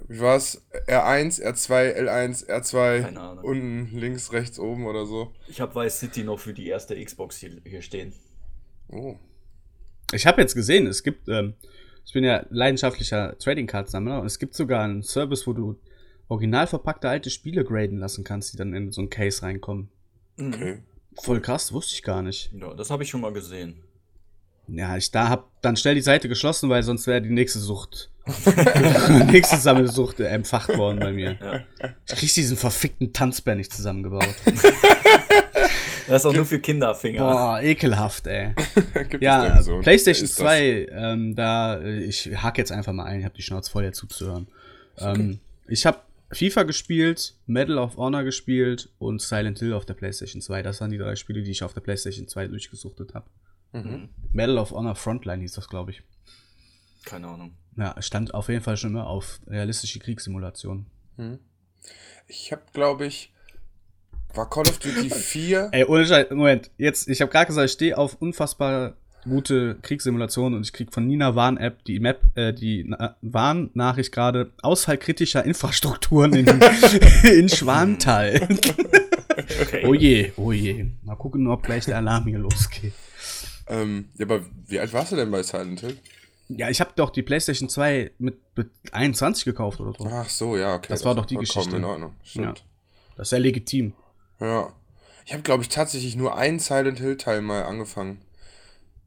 [0.07, 0.61] wie war's?
[0.87, 3.43] R1, R2, L1, R2, Keine Ahnung.
[3.43, 5.31] unten, links, rechts, oben oder so.
[5.47, 8.13] Ich habe Vice City noch für die erste Xbox hier, hier stehen.
[8.89, 9.15] Oh.
[10.13, 11.53] Ich habe jetzt gesehen, es gibt, ähm,
[12.05, 15.79] ich bin ja leidenschaftlicher Trading Card Sammler und es gibt sogar einen Service, wo du
[16.27, 19.89] original verpackte alte Spiele graden lassen kannst, die dann in so ein Case reinkommen.
[20.39, 20.79] Okay.
[21.21, 22.51] Voll krass, wusste ich gar nicht.
[22.53, 23.83] Ja, das habe ich schon mal gesehen.
[24.67, 28.09] Ja, ich da hab dann schnell die Seite geschlossen, weil sonst wäre die nächste Sucht,
[28.45, 31.37] die nächste Sammelsucht äh, entfacht worden bei mir.
[31.41, 31.89] Ja.
[32.07, 34.33] Ich krieg diesen verfickten Tanzbär nicht zusammengebaut.
[36.05, 37.19] Das ist auch nur für Kinderfinger.
[37.21, 38.53] Boah, ekelhaft, ey.
[39.21, 39.79] Ja, so?
[39.79, 43.35] PlayStation Ist das- 2, ähm, da, äh, ich hack jetzt einfach mal ein, ich habe
[43.35, 44.47] die Schnauze voll, dir zuzuhören.
[44.97, 45.99] Ähm, ich habe
[46.33, 50.61] FIFA gespielt, Medal of Honor gespielt und Silent Hill auf der PlayStation 2.
[50.61, 53.25] Das waren die drei Spiele, die ich auf der PlayStation 2 durchgesuchtet habe.
[53.73, 54.09] Mhm.
[54.31, 56.01] Medal of Honor Frontline hieß das, glaube ich.
[57.05, 57.51] Keine Ahnung.
[57.75, 60.85] Ja, stand auf jeden Fall schon immer auf realistische Kriegssimulationen.
[62.27, 63.33] Ich habe, glaube ich,
[64.33, 65.69] war Call of Duty 4.
[65.71, 70.57] Ey, ohne Scheiß, Moment, jetzt, ich habe gerade gesagt, ich stehe auf unfassbar gute Kriegssimulationen
[70.57, 74.97] und ich krieg von Nina Warn App die Map, äh, die Na- Warn-Nachricht gerade Ausfall
[74.97, 76.47] kritischer Infrastrukturen in,
[77.23, 78.47] in Schwantal.
[79.61, 79.83] Okay.
[79.87, 80.85] oh je, oh je.
[81.01, 82.93] Mal gucken, ob gleich der Alarm hier losgeht.
[83.67, 85.97] Ähm, ja, aber wie alt warst du denn bei Silent Hill?
[86.49, 90.05] Ja, ich habe doch die PlayStation 2 mit, mit 21 gekauft oder so.
[90.11, 90.87] Ach so, ja, okay.
[90.89, 91.75] Das war doch die Geschichte.
[91.77, 92.13] in Ordnung.
[92.23, 92.65] Stimmt.
[93.15, 93.93] Das ist ja legitim.
[94.39, 94.73] Ja.
[95.25, 98.21] Ich habe, glaube ich, tatsächlich nur einen Silent Hill-Teil mal angefangen.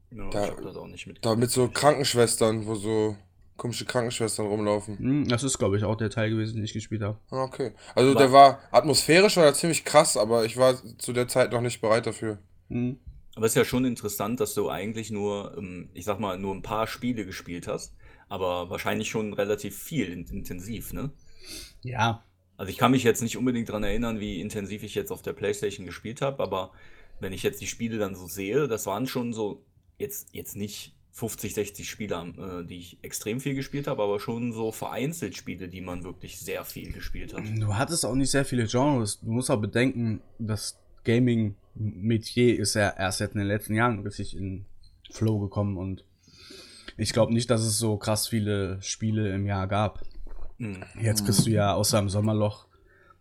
[0.09, 1.23] Ja, Da- ich habe das auch nicht mit.
[1.23, 3.15] Da mit so Krankenschwestern, wo so
[3.55, 4.97] komische Krankenschwestern rumlaufen.
[4.97, 7.17] Hm, Das ist, glaube ich, auch der Teil gewesen, den ich gespielt habe.
[7.29, 7.71] Ah, Okay.
[7.93, 11.61] Also Aber- der war atmosphärisch oder ziemlich krass, aber ich war zu der Zeit noch
[11.61, 12.39] nicht bereit dafür.
[12.69, 12.97] Hm.
[13.37, 16.55] Aber es ist ja schon interessant, dass du eigentlich nur, ähm, ich sag mal, nur
[16.55, 17.95] ein paar Spiele gespielt hast,
[18.29, 21.11] aber wahrscheinlich schon relativ viel in- intensiv, ne?
[21.83, 22.23] Ja,
[22.57, 25.33] Also ich kann mich jetzt nicht unbedingt dran erinnern, wie intensiv ich jetzt auf der
[25.33, 26.71] Playstation gespielt habe, aber
[27.19, 29.63] wenn ich jetzt die Spiele dann so sehe, das waren schon so
[29.99, 34.51] jetzt, jetzt nicht 50, 60 Spiele, äh, die ich extrem viel gespielt habe, aber schon
[34.51, 37.43] so vereinzelt Spiele, die man wirklich sehr viel gespielt hat.
[37.59, 39.19] Du hattest auch nicht sehr viele Genres.
[39.19, 40.79] Du musst auch bedenken, das
[41.77, 44.65] Gaming-Metier ist ja erst jetzt in den letzten Jahren richtig in
[45.11, 46.03] Flow gekommen und
[46.97, 50.01] ich glaube nicht, dass es so krass viele Spiele im Jahr gab.
[50.57, 50.83] Mhm.
[50.99, 52.67] Jetzt kriegst du ja außer im Sommerloch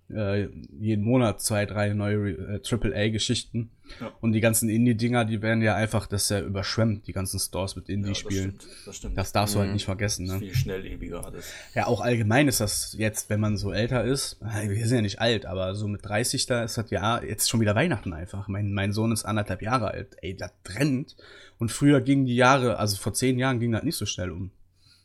[0.09, 3.71] äh, jeden Monat zwei, drei neue äh, AAA-Geschichten.
[4.01, 4.12] Ja.
[4.21, 7.88] Und die ganzen Indie-Dinger, die werden ja einfach, das ja überschwemmt, die ganzen Stores mit
[7.88, 8.53] Indie-Spielen.
[8.53, 9.19] Ja, das, das, stimmt.
[9.19, 9.75] das darfst du halt mhm.
[9.75, 10.27] nicht vergessen.
[10.27, 10.38] Ne?
[10.38, 11.53] Viel schnelllebiger alles.
[11.75, 15.21] Ja, auch allgemein ist das jetzt, wenn man so älter ist, wir sind ja nicht
[15.21, 18.49] alt, aber so mit 30 da ist das ja jetzt schon wieder Weihnachten einfach.
[18.49, 20.16] Mein, mein Sohn ist anderthalb Jahre alt.
[20.21, 21.16] Ey, das trennt.
[21.59, 24.51] Und früher gingen die Jahre, also vor zehn Jahren ging das nicht so schnell um.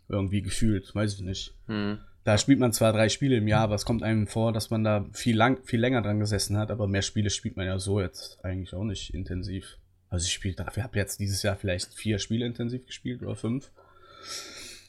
[0.09, 1.53] Irgendwie gefühlt, weiß ich nicht.
[1.67, 1.99] Mhm.
[2.23, 4.83] Da spielt man zwar drei Spiele im Jahr, aber es kommt einem vor, dass man
[4.83, 7.99] da viel, lang, viel länger dran gesessen hat, aber mehr Spiele spielt man ja so
[7.99, 9.77] jetzt eigentlich auch nicht intensiv.
[10.09, 13.71] Also ich spiele, ich habe jetzt dieses Jahr vielleicht vier Spiele intensiv gespielt oder fünf.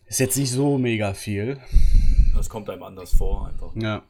[0.06, 1.58] Ist jetzt nicht so mega viel.
[2.34, 3.74] Das kommt einem anders vor einfach.
[3.76, 4.02] Ja.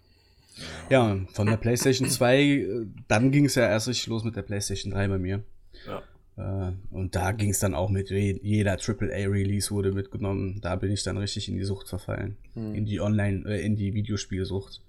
[0.91, 4.43] Ja, von der PlayStation 2, äh, dann ging es ja erst richtig los mit der
[4.43, 5.43] PlayStation 3 bei mir.
[5.87, 6.03] Ja.
[6.37, 10.61] Äh, und da ging es dann auch mit jeder AAA-Release wurde mitgenommen.
[10.61, 12.37] Da bin ich dann richtig in die Sucht verfallen.
[12.55, 12.75] Mhm.
[12.75, 14.83] In die Online, äh, in die Videospielsucht.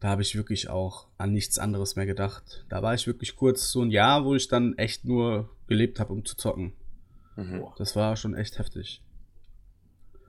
[0.00, 2.64] Da habe ich wirklich auch an nichts anderes mehr gedacht.
[2.70, 6.12] Da war ich wirklich kurz so ein Jahr, wo ich dann echt nur gelebt habe,
[6.12, 6.72] um zu zocken.
[7.36, 7.64] Mhm.
[7.76, 9.02] Das war schon echt heftig.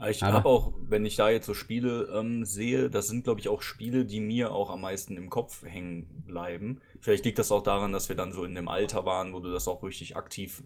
[0.09, 3.49] Ich habe auch, wenn ich da jetzt so Spiele ähm, sehe, das sind, glaube ich,
[3.49, 6.81] auch Spiele, die mir auch am meisten im Kopf hängen bleiben.
[6.99, 9.51] Vielleicht liegt das auch daran, dass wir dann so in dem Alter waren, wo du
[9.51, 10.63] das auch richtig aktiv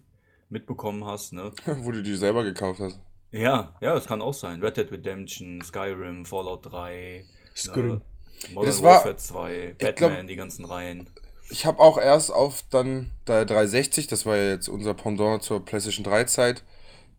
[0.48, 1.52] mitbekommen hast, ne?
[1.82, 2.98] wo du die selber gekauft hast.
[3.32, 4.62] Ja, ja, das kann auch sein.
[4.62, 8.00] Red Dead Redemption, Skyrim, Fallout 3, Skyrim.
[8.00, 11.08] Äh, Modern das Warfare war, 2, Batman, glaub, die ganzen Reihen.
[11.48, 15.64] Ich habe auch erst auf dann der 360, das war ja jetzt unser Pendant zur
[15.64, 16.64] PlayStation 3 Zeit,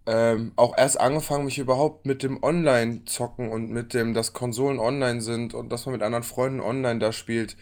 [0.07, 5.21] ähm, auch erst angefangen, mich überhaupt mit dem Online-Zocken und mit dem, dass Konsolen online
[5.21, 7.57] sind und dass man mit anderen Freunden online da spielt,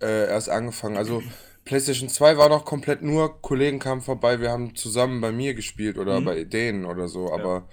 [0.00, 0.96] äh, erst angefangen.
[0.96, 1.22] Also
[1.66, 5.98] PlayStation 2 war noch komplett nur, Kollegen kamen vorbei, wir haben zusammen bei mir gespielt
[5.98, 6.24] oder mhm.
[6.24, 7.64] bei denen oder so, aber ja.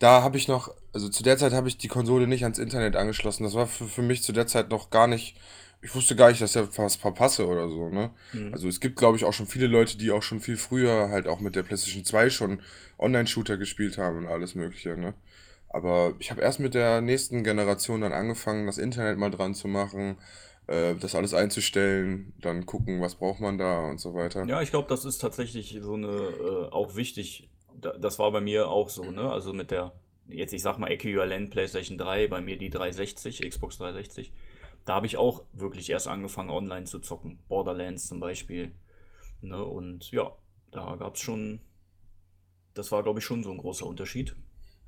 [0.00, 2.96] da habe ich noch, also zu der Zeit habe ich die Konsole nicht ans Internet
[2.96, 3.44] angeschlossen.
[3.44, 5.36] Das war für, für mich zu der Zeit noch gar nicht
[5.82, 8.10] ich wusste gar nicht, dass ich was verpasse oder so, ne?
[8.32, 8.52] Mhm.
[8.52, 11.26] Also es gibt, glaube ich, auch schon viele Leute, die auch schon viel früher halt
[11.26, 12.60] auch mit der PlayStation 2 schon
[12.98, 15.14] Online-Shooter gespielt haben und alles mögliche, ne?
[15.68, 19.68] Aber ich habe erst mit der nächsten Generation dann angefangen, das Internet mal dran zu
[19.68, 20.16] machen,
[20.66, 24.44] äh, das alles einzustellen, dann gucken, was braucht man da und so weiter.
[24.46, 27.48] Ja, ich glaube, das ist tatsächlich so eine, äh, auch wichtig.
[27.80, 29.30] das war bei mir auch so, ne?
[29.30, 29.92] Also mit der,
[30.28, 34.32] jetzt ich sag mal, Äquivalent PlayStation 3, bei mir die 360, Xbox 360
[34.90, 37.38] da habe ich auch wirklich erst angefangen, online zu zocken.
[37.46, 38.72] Borderlands zum Beispiel.
[39.40, 39.64] Ne?
[39.64, 40.32] Und ja,
[40.72, 41.60] da gab es schon,
[42.74, 44.34] das war, glaube ich, schon so ein großer Unterschied.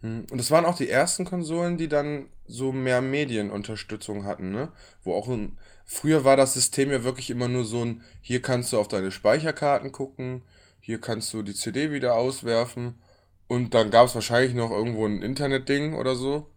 [0.00, 4.72] Hm, und das waren auch die ersten Konsolen, die dann so mehr Medienunterstützung hatten, ne?
[5.04, 8.72] Wo auch ein, früher war das System ja wirklich immer nur so ein, hier kannst
[8.72, 10.42] du auf deine Speicherkarten gucken,
[10.80, 13.00] hier kannst du die CD wieder auswerfen
[13.46, 16.48] und dann gab es wahrscheinlich noch irgendwo ein Internetding oder so.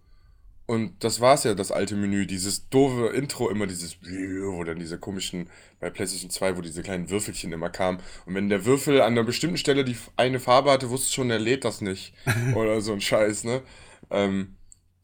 [0.67, 4.79] Und das war es ja, das alte Menü, dieses doofe Intro, immer dieses, wo dann
[4.79, 5.49] diese komischen,
[5.79, 7.99] bei PlayStation 2, wo diese kleinen Würfelchen immer kamen.
[8.25, 11.37] Und wenn der Würfel an einer bestimmten Stelle die eine Farbe hatte, wusste schon, er
[11.37, 12.13] lädt das nicht.
[12.55, 13.61] Oder so ein Scheiß, ne?
[14.09, 14.55] Ähm,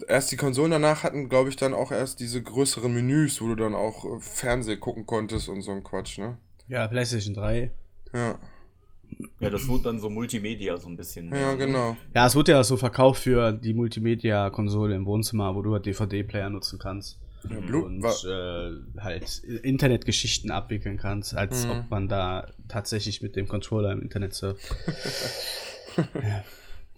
[0.08, 3.56] erst die Konsolen danach hatten, glaube ich, dann auch erst diese größeren Menüs, wo du
[3.56, 6.38] dann auch äh, Fernseh gucken konntest und so ein Quatsch, ne?
[6.67, 7.71] Ja, PlayStation 3.
[8.13, 8.39] Ja.
[9.39, 11.34] Ja, das wurde dann so Multimedia so ein bisschen.
[11.34, 11.97] Ja, genau.
[12.13, 16.50] Ja, es wurde ja so verkauft für die Multimedia-Konsole im Wohnzimmer, wo du halt DVD-Player
[16.50, 17.19] nutzen kannst.
[17.50, 21.71] Ja, Blue, und äh, halt Internetgeschichten abwickeln kannst, als mhm.
[21.71, 24.76] ob man da tatsächlich mit dem Controller im Internet surft.
[25.97, 26.43] ja.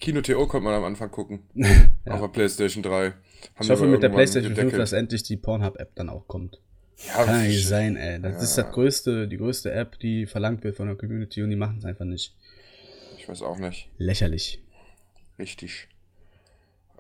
[0.02, 1.44] Kino TO konnte man am Anfang gucken.
[1.54, 1.78] ja.
[2.08, 3.06] Auf der PlayStation 3.
[3.06, 3.16] Haben
[3.62, 6.60] ich hoffe mit der PlayStation 5, dass endlich die Pornhub-App dann auch kommt.
[6.98, 8.22] Ja, Kann ja nicht sein, ey.
[8.22, 8.40] Das ja.
[8.40, 11.78] ist das größte, die größte App, die verlangt wird von der Community und die machen
[11.80, 12.36] es einfach nicht.
[13.18, 13.90] Ich weiß auch nicht.
[13.98, 14.62] Lächerlich.
[15.40, 15.88] Richtig.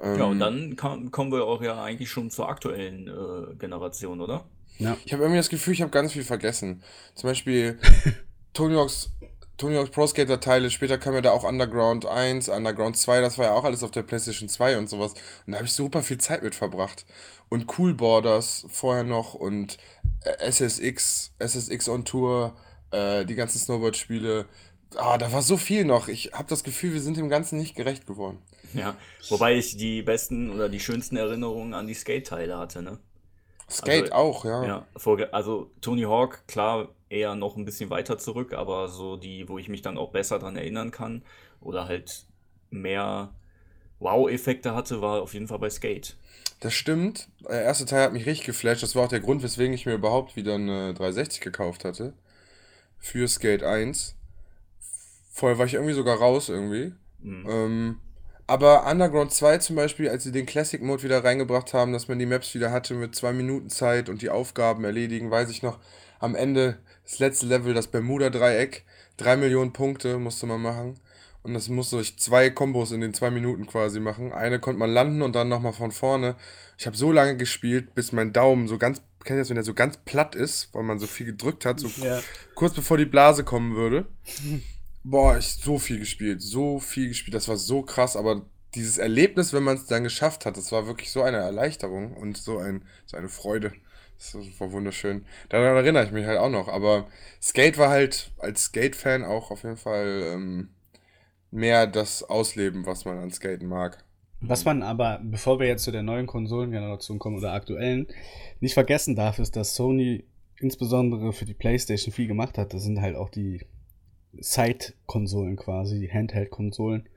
[0.02, 4.22] Ähm, ja, und dann kam, kommen wir auch ja eigentlich schon zur aktuellen äh, Generation,
[4.22, 4.46] oder?
[4.80, 4.98] Ja.
[5.06, 6.84] Ich habe irgendwie das Gefühl, ich habe ganz viel vergessen.
[7.16, 7.78] Zum Beispiel
[8.54, 9.12] Tony Hawk's
[9.58, 13.38] Tony Hawk's Pro Skater Teile, später kam ja da auch Underground 1, Underground 2, das
[13.38, 15.14] war ja auch alles auf der PlayStation 2 und sowas.
[15.46, 17.06] Und da habe ich super viel Zeit mit verbracht.
[17.54, 19.78] Und Cool Borders vorher noch und
[20.24, 22.56] äh, SSX, SSX on Tour,
[22.90, 24.48] äh, die ganzen Snowboard-Spiele.
[24.96, 26.08] Ah, da war so viel noch.
[26.08, 28.40] Ich habe das Gefühl, wir sind dem Ganzen nicht gerecht geworden.
[28.74, 28.96] Ja,
[29.30, 32.98] wobei ich die besten oder die schönsten Erinnerungen an die Skate-Teile hatte, ne?
[33.70, 34.66] Skate also, auch, ja.
[34.66, 34.88] Ja,
[35.32, 39.70] also Tony Hawk, klar, eher noch ein bisschen weiter zurück, aber so die, wo ich
[39.70, 41.22] mich dann auch besser dran erinnern kann
[41.62, 42.26] oder halt
[42.72, 43.30] mehr
[44.04, 46.16] Wow-Effekte hatte, war auf jeden Fall bei Skate.
[46.60, 47.28] Das stimmt.
[47.42, 48.84] Der erste Teil hat mich richtig geflasht.
[48.84, 52.14] Das war auch der Grund, weswegen ich mir überhaupt wieder eine 360 gekauft hatte.
[53.00, 54.16] Für Skate 1.
[55.32, 56.94] Vorher war ich irgendwie sogar raus irgendwie.
[57.20, 57.46] Mhm.
[57.50, 58.00] Ähm,
[58.46, 62.20] aber Underground 2 zum Beispiel, als sie den Classic Mode wieder reingebracht haben, dass man
[62.20, 65.80] die Maps wieder hatte mit zwei Minuten Zeit und die Aufgaben erledigen, weiß ich noch,
[66.20, 68.84] am Ende das letzte Level, das Bermuda-Dreieck,
[69.18, 71.00] drei Millionen Punkte musste man machen.
[71.44, 74.32] Und das musste ich zwei Kombos in den zwei Minuten quasi machen.
[74.32, 76.36] Eine konnte man landen und dann nochmal von vorne.
[76.78, 79.66] Ich habe so lange gespielt, bis mein Daumen so ganz, kennt ihr das, wenn der
[79.66, 82.22] so ganz platt ist, weil man so viel gedrückt hat, so Ja.
[82.56, 84.06] kurz bevor die Blase kommen würde.
[85.04, 89.52] Boah, ich so viel gespielt, so viel gespielt, das war so krass, aber dieses Erlebnis,
[89.52, 92.84] wenn man es dann geschafft hat, das war wirklich so eine Erleichterung und so, ein,
[93.06, 93.74] so eine Freude.
[94.18, 95.26] Das war wunderschön.
[95.50, 97.08] Daran erinnere ich mich halt auch noch, aber
[97.42, 100.70] Skate war halt als Skate-Fan auch auf jeden Fall ähm,
[101.54, 104.04] mehr das Ausleben, was man an Skaten mag.
[104.42, 108.08] Was man aber, bevor wir jetzt zu der neuen Konsolengeneration kommen oder aktuellen,
[108.60, 110.26] nicht vergessen darf, ist, dass Sony
[110.60, 112.74] insbesondere für die PlayStation viel gemacht hat.
[112.74, 113.62] Das sind halt auch die
[114.34, 117.08] Side-Konsolen quasi, die Handheld-Konsolen.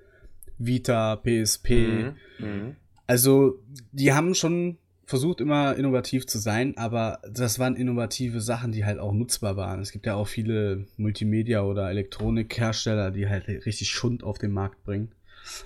[0.59, 1.70] Vita, PSP.
[1.70, 2.16] Mhm.
[2.38, 2.77] Mhm.
[3.07, 3.59] Also,
[3.92, 8.99] die haben schon versucht, immer innovativ zu sein, aber das waren innovative Sachen, die halt
[8.99, 9.81] auch nutzbar waren.
[9.81, 14.83] Es gibt ja auch viele Multimedia- oder Elektronikhersteller, die halt richtig Schund auf den Markt
[14.85, 15.12] bringen.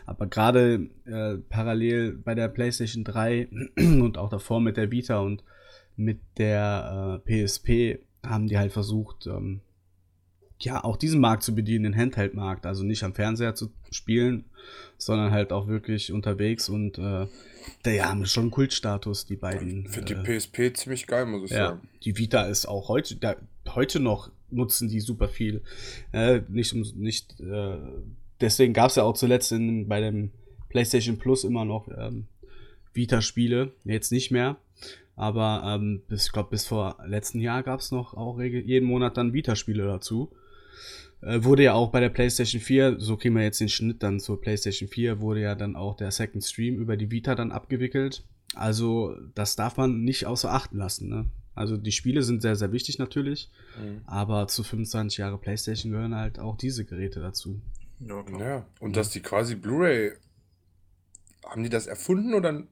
[0.05, 3.48] Aber gerade äh, parallel bei der PlayStation 3
[3.79, 5.42] und auch davor mit der Vita und
[5.96, 9.61] mit der äh, PSP haben die halt versucht, ähm,
[10.61, 12.66] ja, auch diesen Markt zu bedienen, den Handheld-Markt.
[12.66, 14.44] Also nicht am Fernseher zu spielen,
[14.99, 17.27] sondern halt auch wirklich unterwegs und äh,
[17.85, 19.87] die haben schon einen Kultstatus, die beiden.
[19.87, 21.88] Ich finde äh, die PSP ziemlich geil, muss ich ja, sagen.
[22.05, 23.37] die Vita ist auch heute, da,
[23.75, 25.62] heute noch nutzen die super viel.
[26.12, 27.79] Äh, nicht, nicht, äh,
[28.40, 30.31] deswegen gab es ja auch zuletzt in, bei dem
[30.68, 32.27] PlayStation Plus immer noch ähm,
[32.92, 34.57] Vita-Spiele, jetzt nicht mehr.
[35.16, 39.16] Aber ähm, bis, ich glaube, bis vor letzten Jahr gab es noch auch jeden Monat
[39.16, 40.31] dann Vita-Spiele dazu.
[41.23, 44.21] Äh, wurde ja auch bei der PlayStation 4, so kriegen wir jetzt den Schnitt dann
[44.21, 48.25] zur PlayStation 4, wurde ja dann auch der Second Stream über die Vita dann abgewickelt.
[48.55, 51.09] Also, das darf man nicht außer Acht lassen.
[51.09, 51.27] Ne?
[51.55, 54.01] Also, die Spiele sind sehr, sehr wichtig natürlich, Mhm.
[54.07, 57.61] aber zu 25 Jahre PlayStation gehören halt auch diese Geräte dazu.
[58.01, 58.40] Ja, klar.
[58.40, 60.12] Ja, und dass die quasi Blu-ray.
[61.45, 62.62] Haben die das erfunden oder.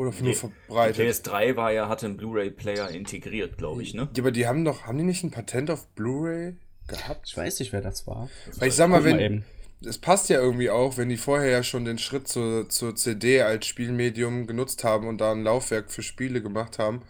[0.00, 1.06] Oder nur Nee, Die verbreitet?
[1.26, 4.08] PS3 war ja, hatte einen Blu-ray-Player integriert, glaube ich, ne?
[4.16, 4.86] Ja, aber die haben doch.
[4.86, 6.54] Haben die nicht ein Patent auf Blu-ray
[6.88, 7.26] gehabt?
[7.28, 8.30] Ich weiß nicht, wer das war.
[8.56, 9.34] Weil ich sag mal, Guck wenn.
[9.36, 9.42] mal.
[9.86, 13.42] Es passt ja irgendwie auch, wenn die vorher ja schon den Schritt zur, zur CD
[13.42, 17.02] als Spielmedium genutzt haben und da ein Laufwerk für Spiele gemacht haben.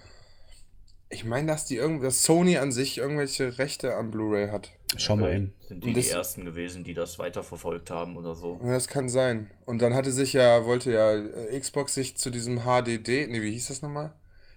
[1.08, 4.72] Ich meine, dass die Sony an sich irgendwelche Rechte an Blu-ray hat.
[4.96, 5.52] Schau mal eben.
[5.68, 8.60] Sind die Und die das- ersten gewesen, die das weiterverfolgt haben oder so?
[8.64, 9.50] Ja, das kann sein.
[9.64, 13.52] Und dann hatte sich ja, wollte ja äh, Xbox sich zu diesem HDD, nee, wie
[13.52, 14.12] hieß das nochmal?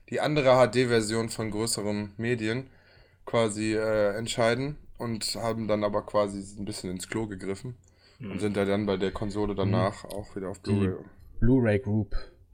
[0.09, 2.67] Die andere HD-Version von größeren Medien
[3.25, 7.75] quasi äh, entscheiden und haben dann aber quasi ein bisschen ins Klo gegriffen
[8.19, 10.95] und sind da dann bei der Konsole danach auch wieder auf Die Blu-ray.
[11.39, 12.15] Blu-ray Group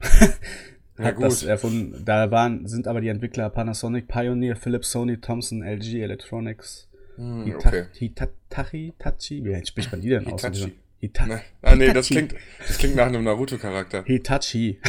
[0.98, 1.48] Ja, hat das gut.
[1.48, 2.02] erfunden.
[2.04, 6.88] Da waren, sind aber die Entwickler Panasonic, Pioneer, Philips, Sony, Thomson, LG Electronics.
[7.16, 7.84] Hm, Hita okay.
[7.92, 9.44] Hitachi, Tachi?
[9.44, 10.42] Wie spricht man die denn aus?
[10.42, 10.72] Hitachi.
[11.00, 11.40] Hita Ne?
[11.62, 12.26] Ah, nee, das Hitachi.
[12.28, 14.04] klingt, das klingt nach einem Naruto-Charakter.
[14.04, 14.80] Hitachi.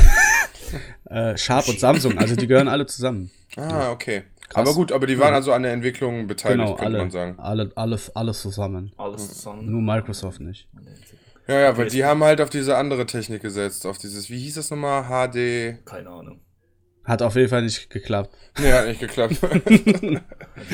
[1.09, 3.31] äh, Sharp und Samsung, also die gehören alle zusammen.
[3.55, 4.23] Ah, okay.
[4.49, 4.67] Krass.
[4.67, 7.39] Aber gut, aber die waren also an der Entwicklung beteiligt, Genau, könnte alle, man sagen.
[7.39, 8.91] alle, alle, alle zusammen.
[8.97, 9.71] Alles zusammen.
[9.71, 10.67] Nur Microsoft nicht.
[11.47, 14.37] Ja, ja, weil Okay, die haben halt auf diese andere Technik gesetzt, auf dieses, wie
[14.39, 15.03] hieß das nochmal?
[15.03, 15.85] HD.
[15.85, 16.41] Keine Ahnung.
[17.03, 18.35] Hat auf jeden Fall nicht geklappt.
[18.59, 19.37] Nee, hat nicht geklappt.
[19.65, 20.19] Die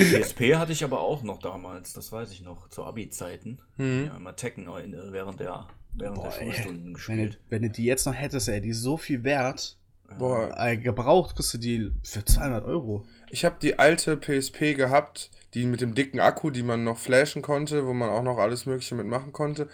[0.03, 3.59] PSP hatte ich aber auch noch damals, das weiß ich noch, zu Abi-Zeiten.
[3.77, 4.05] Mhm.
[4.07, 6.53] Ja, immer Tekken äh, während der, während Boah, der ey.
[6.53, 7.39] Schulstunden Wenn du, gespielt.
[7.49, 9.77] wenn du die jetzt noch hättest, ey, die ist so viel wert.
[10.17, 13.05] Boah, gebraucht kriegst du die für 200 Euro.
[13.29, 17.41] ich habe die alte PSP gehabt, die mit dem dicken Akku, die man noch flashen
[17.41, 19.67] konnte, wo man auch noch alles Mögliche mitmachen konnte.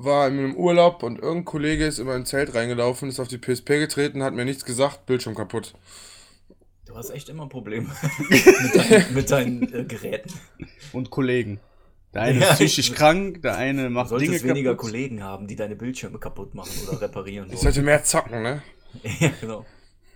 [0.00, 3.38] War in einem Urlaub und irgendein Kollege ist immer ins Zelt reingelaufen, ist auf die
[3.38, 5.74] PSP getreten, hat mir nichts gesagt, Bildschirm kaputt.
[6.86, 7.88] Du hast echt immer Probleme
[8.30, 10.32] mit, deinen, mit deinen äh, Geräten.
[10.92, 11.58] Und Kollegen.
[12.14, 14.86] Der eine Ja, ist psychisch ich- krank, der eine macht solltest Dinge weniger kaputt.
[14.86, 18.62] Kollegen haben, die deine Bildschirme kaputt machen oder reparieren Ich sollte mehr zocken, ne?
[19.20, 19.66] ja, genau.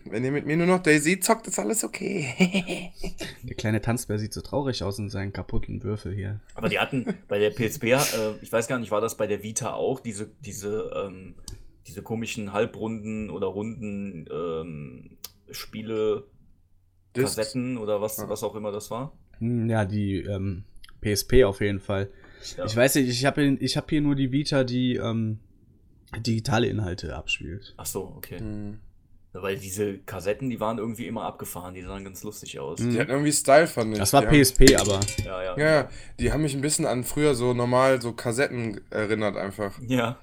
[0.04, 2.92] Wenn ihr mit mir nur noch Daisy zockt, ist alles okay.
[3.42, 6.40] Der kleine Tanzbär sieht so traurig aus in seinen kaputten Würfel hier.
[6.54, 7.98] Aber die hatten bei der PSP, äh,
[8.42, 11.34] ich weiß gar nicht, war das bei der Vita auch, diese, diese, ähm,
[11.86, 15.18] diese komischen halbrunden oder runden ähm,
[15.50, 16.24] Spiele,
[17.16, 17.36] Discs.
[17.36, 18.28] Kassetten oder was, Ja.
[18.28, 19.12] was auch immer das war?
[19.38, 20.64] Hm, Ja, die ähm,
[21.00, 22.10] PSP auf jeden Fall.
[22.56, 22.64] Ja.
[22.64, 25.38] Ich weiß nicht, ich habe ich hab hier nur die Vita, die ähm,
[26.26, 27.74] digitale Inhalte abspielt.
[27.76, 28.38] Ach so, okay.
[28.38, 28.78] Hm.
[29.34, 32.78] Weil diese Kassetten, die waren irgendwie immer abgefahren, die sahen ganz lustig aus.
[32.78, 33.98] Die hatten irgendwie Style, fand ich.
[33.98, 35.58] Das war die haben, PSP, aber Ja, ja.
[35.58, 35.88] Ja,
[36.20, 39.78] die haben mich ein bisschen an früher so normal so Kassetten erinnert einfach.
[39.86, 40.18] Ja,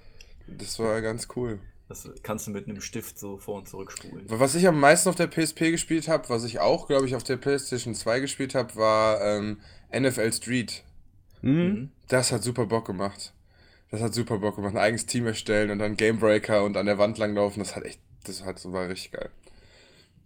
[0.48, 1.60] Das war ganz cool.
[1.88, 4.26] das kannst du mit einem Stift so vor- und zurückspulen.
[4.28, 7.24] Was ich am meisten auf der PSP gespielt habe, was ich auch, glaube ich, auf
[7.24, 9.58] der PlayStation 2 gespielt habe, war ähm,
[9.92, 10.84] NFL Street.
[11.42, 11.52] mhm.
[11.52, 11.92] Mhm.
[12.10, 13.34] Das hat super Bock gemacht.
[13.90, 14.76] Das hat super Bock gemacht.
[14.76, 17.60] Ein eigenes Team erstellen und dann Gamebreaker und an der Wand langlaufen.
[17.64, 19.30] Das hat echt, das hat, war richtig geil.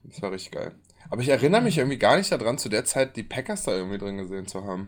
[0.04, 0.72] Das war richtig geil.
[1.10, 3.98] Aber ich erinnere mich irgendwie gar nicht daran, zu der Zeit die Packers da irgendwie
[3.98, 4.88] drin gesehen zu haben.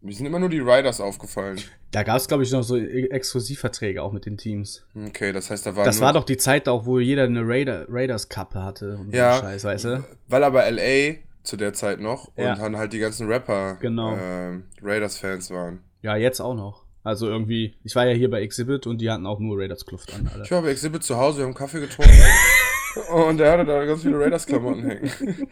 [0.00, 1.60] Mir sind immer nur die Riders aufgefallen.
[1.92, 4.84] da gab es, glaube ich, noch so E- Exklusivverträge auch mit den Teams.
[4.96, 7.86] Okay, das heißt, da war Das war doch die Zeit auch, wo jeder eine Raider,
[7.88, 9.32] Raiders-Kappe hatte und so Ja.
[9.34, 10.04] einen Scheiß, weißt du?
[10.28, 12.52] Weil aber LA zu der Zeit noch Ja.
[12.54, 14.16] und dann halt die ganzen Rapper Genau.
[14.16, 15.84] ähm, Raiders-Fans waren.
[16.02, 16.81] Ja, jetzt auch noch.
[17.04, 20.30] Also irgendwie, ich war ja hier bei Exhibit und die hatten auch nur Raiders-Kluft an,
[20.32, 20.44] alle.
[20.44, 22.12] Ich war bei Exhibit zu Hause, wir haben Kaffee getrunken.
[23.12, 25.10] und der hatte da ganz viele Raiders-Klamotten hängen.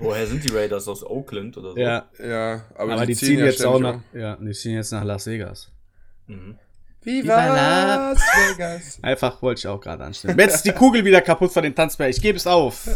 [0.00, 1.78] Woher sind die Raiders aus Oakland oder so?
[1.78, 5.04] Ja, Ja, aber, aber, die, ziehen, ja jetzt auch nach, ja, die ziehen jetzt nach
[5.04, 5.70] Las Vegas.
[6.26, 6.58] Mhm.
[7.02, 8.98] Viva Las Vegas.
[9.02, 10.36] Einfach wollte ich auch gerade anstellen.
[10.38, 12.08] Jetzt ist die Kugel wieder kaputt von den Tanzbär.
[12.08, 12.88] Ich gebe es auf.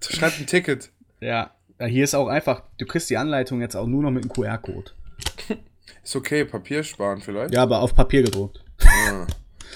[0.00, 0.90] Schreibt ein Ticket.
[1.20, 1.50] Ja,
[1.80, 4.32] ja, hier ist auch einfach, du kriegst die Anleitung jetzt auch nur noch mit einem
[4.32, 4.92] QR-Code.
[6.04, 7.54] Ist okay, Papier sparen vielleicht.
[7.54, 8.62] Ja, aber auf Papier gedruckt.
[8.84, 9.26] Ah.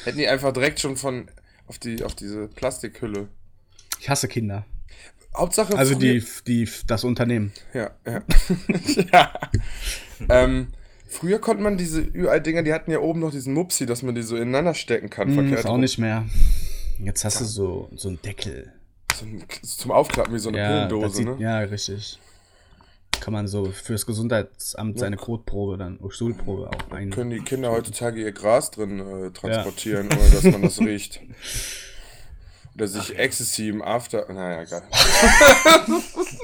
[0.05, 1.29] Hätten die einfach direkt schon von
[1.67, 3.29] auf die auf diese Plastikhülle.
[4.01, 4.65] Ich hasse Kinder.
[5.37, 7.53] Hauptsache Also die, die, das Unternehmen.
[7.75, 8.23] Ja, ja.
[9.13, 9.33] ja.
[10.29, 10.69] Ähm,
[11.07, 14.23] früher konnte man diese Ü-Ei-Dinger, die hatten ja oben noch diesen Mupsi, dass man die
[14.23, 15.33] so ineinander stecken kann.
[15.33, 15.81] Verkehrt ist auch rum.
[15.81, 16.27] nicht mehr.
[16.99, 18.73] Jetzt hast du so, so einen Deckel.
[19.15, 21.37] So ein- zum Aufklappen wie so eine Ja, Pillendose, sieht, ne?
[21.39, 22.19] ja, richtig.
[23.21, 27.11] Kann man so fürs Gesundheitsamt seine Kotprobe dann, Stuhlprobe auch ein.
[27.11, 31.21] Können die Kinder heutzutage ihr Gras drin äh, transportieren, ohne dass man das riecht.
[32.79, 34.33] Oder sich Ecstasy im After.
[34.33, 34.83] Naja, egal.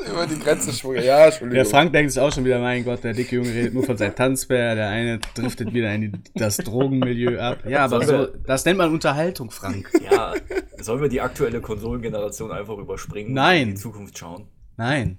[0.10, 1.04] Über die Grenze schwungen.
[1.04, 1.54] Ja, Entschuldigung.
[1.54, 3.96] Der Frank denkt sich auch schon wieder, mein Gott, der dicke Junge redet nur von
[3.96, 7.58] seinem Tanzbär, der eine driftet wieder in die, das Drogenmilieu ab.
[7.68, 9.88] Ja, aber so, das nennt man Unterhaltung, Frank.
[10.10, 10.34] Ja,
[10.78, 13.62] sollen wir die aktuelle Konsolengeneration einfach überspringen Nein.
[13.62, 14.48] und in die Zukunft schauen?
[14.76, 15.18] Nein,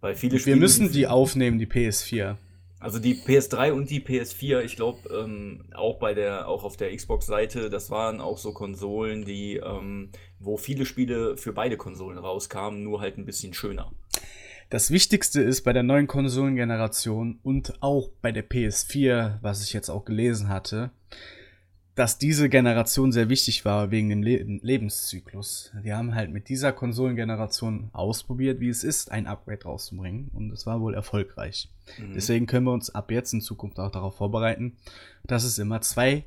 [0.00, 2.36] Weil viele wir Spiele müssen die aufnehmen, die PS4.
[2.80, 6.94] Also die PS3 und die PS4, ich glaube, ähm, auch bei der, auch auf der
[6.94, 12.84] Xbox-Seite, das waren auch so Konsolen, die, ähm, wo viele Spiele für beide Konsolen rauskamen,
[12.84, 13.90] nur halt ein bisschen schöner.
[14.70, 19.88] Das Wichtigste ist bei der neuen Konsolengeneration und auch bei der PS4, was ich jetzt
[19.88, 20.90] auch gelesen hatte,
[21.98, 25.72] dass diese Generation sehr wichtig war wegen dem Le Lebenszyklus.
[25.82, 30.64] Die haben halt mit dieser Konsolengeneration ausprobiert, wie es ist, ein Upgrade rauszubringen und es
[30.64, 31.68] war wohl erfolgreich.
[31.98, 32.14] Mhm.
[32.14, 34.76] Deswegen können wir uns ab jetzt in Zukunft auch darauf vorbereiten,
[35.26, 36.24] dass es immer zwei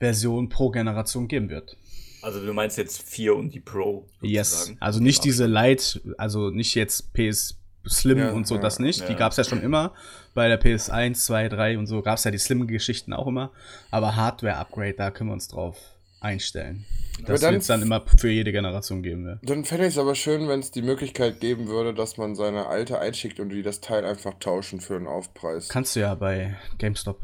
[0.00, 1.76] Versionen pro Generation geben wird.
[2.20, 4.08] Also du meinst jetzt 4 und die Pro.
[4.20, 4.50] Yes.
[4.50, 4.78] sozusagen.
[4.80, 9.06] Also nicht diese Lite, also nicht jetzt PS Slim Ja, und so, ja, das nicht.
[9.08, 9.18] Die ja.
[9.18, 9.92] gab's ja schon immer.
[10.34, 13.50] Bei der PS1, 2, 3 und so gab's ja die Slim-Geschichten auch immer.
[13.90, 15.76] Aber Hardware-Upgrade, da können wir uns drauf
[16.20, 16.84] einstellen.
[17.26, 19.26] Das dann- wird's dann immer für jede Generation geben.
[19.26, 19.38] Ja.
[19.42, 22.66] Dann fände ich es aber schön, wenn es die Möglichkeit geben würde, dass man seine
[22.66, 25.68] alte einschickt und die das Teil einfach tauschen für einen Aufpreis.
[25.68, 27.20] Kannst du ja bei GameStop.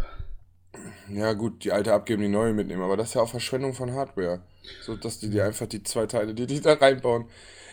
[1.09, 3.93] Ja, gut, die alte abgeben, die neue mitnehmen, aber das ist ja auch Verschwendung von
[3.93, 4.41] Hardware.
[4.83, 7.25] So, dass die dir einfach die zwei Teile, die die da reinbauen.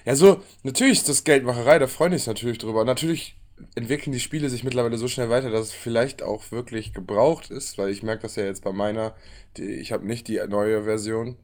[0.08, 2.86] Ja, so, natürlich ist das Geldmacherei, da freue ich mich natürlich drüber.
[2.86, 3.36] Natürlich
[3.76, 7.78] entwickeln die Spiele sich mittlerweile so schnell weiter, dass es vielleicht auch wirklich gebraucht ist,
[7.78, 9.18] weil ich merke das ja jetzt bei meiner,
[9.58, 11.36] die, ich habe nicht die neue Version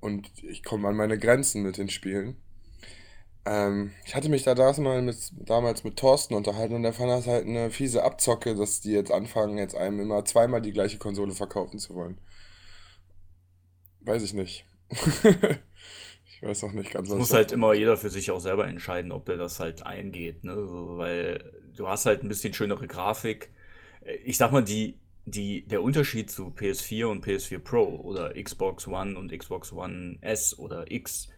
[0.00, 2.36] und ich komme an meine Grenzen mit den Spielen.
[3.44, 7.10] Ähm, ich hatte mich da damals, mal mit, damals mit Thorsten unterhalten und der fand
[7.10, 10.98] das halt eine fiese Abzocke, dass die jetzt anfangen, jetzt einem immer zweimal die gleiche
[10.98, 12.18] Konsole verkaufen zu wollen.
[14.02, 14.64] Weiß ich nicht.
[16.42, 19.12] ich weiß auch nicht ganz, was muss halt immer jeder für sich auch selber entscheiden,
[19.12, 20.54] ob der das halt eingeht, ne?
[20.66, 23.50] So, weil du hast halt ein bisschen schönere Grafik.
[24.04, 28.88] Äh, Ich sag mal, die, die, der Unterschied zu PS4 und PS4 Pro oder Xbox
[28.88, 31.28] One und Xbox One S oder X,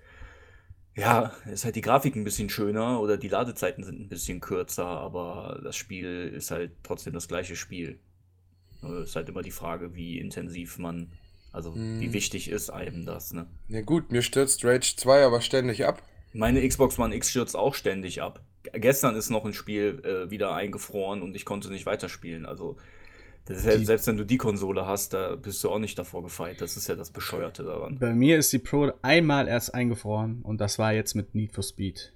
[0.96, 4.86] ja, ist halt die Grafik ein bisschen schöner oder die Ladezeiten sind ein bisschen kürzer,
[4.86, 7.98] aber das Spiel ist halt trotzdem das gleiche Spiel.
[8.82, 11.12] Äh, Ist halt immer die Frage, wie intensiv man,
[11.54, 13.46] also wie wichtig ist einem das, ne?
[13.68, 16.02] Ja gut, mir stürzt Rage 2 aber ständig ab.
[16.32, 18.40] Meine Xbox One X stürzt auch ständig ab.
[18.64, 22.44] G- Gestern ist noch ein Spiel äh, wieder eingefroren und ich konnte nicht weiterspielen.
[22.44, 22.76] Also,
[23.46, 25.96] das ist ja, Die- selbst wenn du die Konsole hast, da bist du auch nicht
[25.98, 26.60] davor gefeit.
[26.60, 27.98] Das ist ja das Bescheuerte daran.
[28.00, 31.62] Bei mir ist die Pro einmal erst eingefroren und das war jetzt mit Need for
[31.62, 32.12] Speed.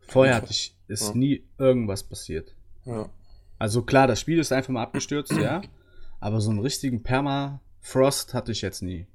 [0.00, 1.14] Vorher hatte ich, ist Ja.
[1.14, 2.54] nie irgendwas passiert.
[2.84, 3.08] Ja.
[3.58, 5.62] Also klar, das Spiel ist einfach mal abgestürzt, ja.
[6.20, 7.02] Aber so einen richtigen
[7.86, 9.06] Perma-Frost hatte ich jetzt nie.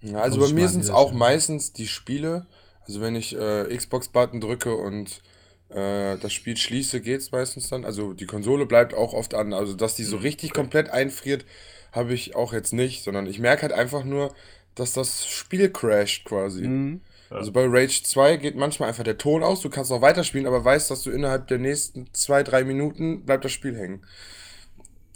[0.00, 1.18] Ja, also Muss bei mir sind es auch Stelle.
[1.18, 2.46] meistens die Spiele.
[2.86, 5.22] Also wenn ich äh, Xbox-Button drücke und
[5.68, 7.84] äh, das Spiel schließe, geht es meistens dann.
[7.84, 9.52] Also die Konsole bleibt auch oft an.
[9.52, 11.44] Also dass die so richtig komplett einfriert,
[11.92, 14.34] habe ich auch jetzt nicht, sondern ich merke halt einfach nur,
[14.74, 16.66] dass das Spiel crasht quasi.
[16.66, 17.00] Mhm.
[17.30, 20.62] Also bei Rage 2 geht manchmal einfach der Ton aus, du kannst noch weiterspielen, aber
[20.66, 24.04] weißt, dass du innerhalb der nächsten zwei, drei Minuten bleibt das Spiel hängen.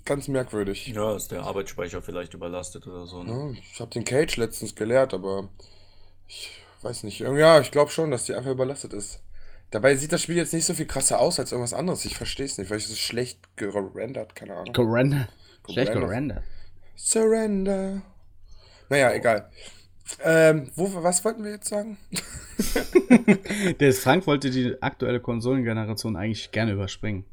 [0.06, 0.86] Ganz merkwürdig.
[0.86, 3.22] Ja, ist der Arbeitsspeicher vielleicht überlastet oder so.
[3.22, 3.54] Ne?
[3.54, 5.48] Ja, ich habe den Cage letztens geleert, aber
[6.28, 6.50] ich
[6.82, 7.20] weiß nicht.
[7.20, 9.20] Irgendwie, Ja, ich glaube schon, dass die einfach überlastet ist.
[9.72, 12.04] Dabei sieht das Spiel jetzt nicht so viel krasser aus als irgendwas anderes.
[12.04, 12.68] Ich verstehe es nicht.
[12.68, 14.72] Vielleicht ist es schlecht gerendert, keine Ahnung.
[14.72, 15.28] Gerendert.
[15.68, 16.08] Schlecht Gerendert.
[16.08, 16.44] gerendert.
[16.94, 18.02] Surrender.
[18.88, 19.50] Naja, egal.
[20.22, 21.98] Ähm, wo, was wollten wir jetzt sagen?
[23.80, 27.24] Der Frank wollte die aktuelle Konsolengeneration eigentlich gerne überspringen.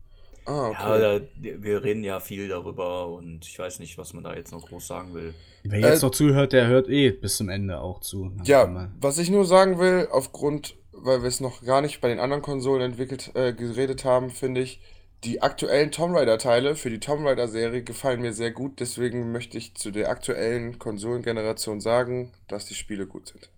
[0.46, 1.28] Ah, Ja, okay.
[1.42, 4.68] da, wir reden ja viel darüber und ich weiß nicht, was man da jetzt noch
[4.68, 5.34] groß sagen will.
[5.64, 8.32] Wer jetzt Äh, noch zuhört, der hört eh bis zum Ende auch zu.
[8.44, 12.20] Ja, was ich nur sagen will, aufgrund, weil wir es noch gar nicht bei den
[12.20, 14.82] anderen Konsolen entwickelt, äh, geredet haben, finde ich,
[15.24, 18.82] die aktuellen Tomb Raider-Teile für die Tomb Raider-Serie gefallen mir sehr gut.
[18.82, 23.50] Deswegen möchte ich zu der aktuellen Konsolengeneration sagen, dass die Spiele gut sind.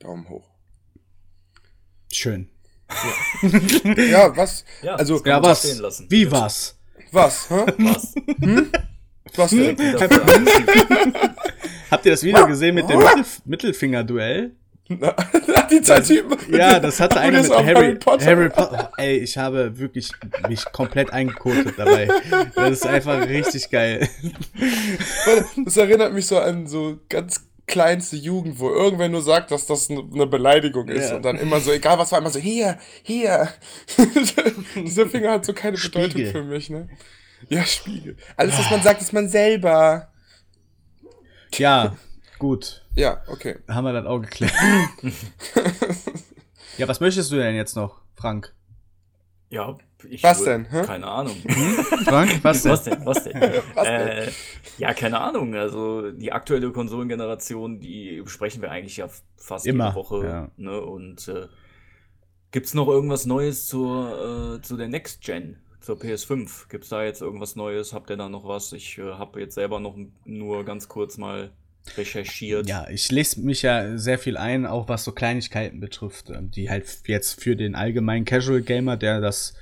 [0.00, 0.48] Daumen hoch.
[2.12, 2.48] Schön.
[4.10, 4.64] Ja, was?
[4.82, 5.60] Ja, Also, Ja, was?
[5.60, 6.06] stehen lassen.
[6.08, 6.76] Wie was?
[7.12, 7.48] Was?
[7.50, 7.64] Hä?
[7.78, 8.14] Was?
[9.36, 9.78] Was denn?
[9.78, 11.22] Wieder für-
[11.90, 14.52] Habt ihr das Video gesehen mit dem Mittel Mittelfinger-Duell?
[14.88, 16.38] die zwei Typen.
[16.54, 18.24] Ja, das hatte einer mit auf Harry, Potter.
[18.24, 18.92] Harry Potter.
[18.98, 20.12] Ey, ich habe wirklich
[20.48, 22.08] mich komplett eingekotet dabei.
[22.54, 24.08] Das ist einfach richtig geil.
[25.64, 29.90] Das erinnert mich so an so ganz kleinste Jugend, wo irgendwer nur sagt, dass das
[29.90, 31.16] eine Beleidigung ist Ja.
[31.16, 33.48] und dann immer so, egal was war, immer so, hier, hier.
[34.76, 36.30] Dieser Finger hat so keine Bedeutung Spiegel.
[36.32, 36.88] für mich, ne?
[37.48, 38.16] Ja, Spiegel.
[38.36, 40.12] Alles, was man sagt, ist man selber.
[41.54, 41.96] Ja,
[42.38, 42.84] gut.
[42.94, 43.56] Ja, okay.
[43.68, 44.52] Haben wir das auch geklärt.
[46.78, 48.54] ja, was möchtest du denn jetzt noch, Frank?
[49.50, 49.76] Ja,
[50.10, 50.82] ich Was würd- denn, hä?
[50.84, 51.36] Keine Ahnung.
[52.04, 52.72] Frank, was denn?
[52.72, 53.04] Was denn?
[53.06, 53.40] Was denn?
[53.74, 54.08] Was denn?
[54.08, 54.30] äh,
[54.78, 55.54] ja, keine Ahnung.
[55.54, 60.24] Also die aktuelle Konsolengeneration, die besprechen wir eigentlich ja fast Immer, jede Woche.
[60.26, 60.50] ja.
[60.56, 60.80] Ne?
[60.80, 61.46] Und äh,
[62.50, 66.68] gibt's noch irgendwas Neues zur, äh, zu der Next Gen, zur PS5?
[66.68, 67.92] Gibt's da jetzt irgendwas Neues?
[67.92, 68.72] Habt ihr da noch was?
[68.72, 71.50] Ich äh, habe jetzt selber noch nur ganz kurz mal
[71.96, 72.68] recherchiert.
[72.68, 76.68] Ja, ich lese mich ja sehr viel ein, auch was so Kleinigkeiten betrifft, ähm, die
[76.68, 79.54] halt jetzt für den allgemeinen Casual Gamer, der das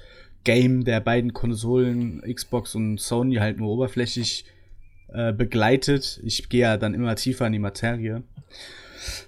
[0.45, 4.45] Game der beiden Konsolen, Xbox und Sony, halt nur oberflächlich
[5.13, 6.21] äh, begleitet.
[6.25, 8.23] Ich gehe ja dann immer tiefer in die Materie.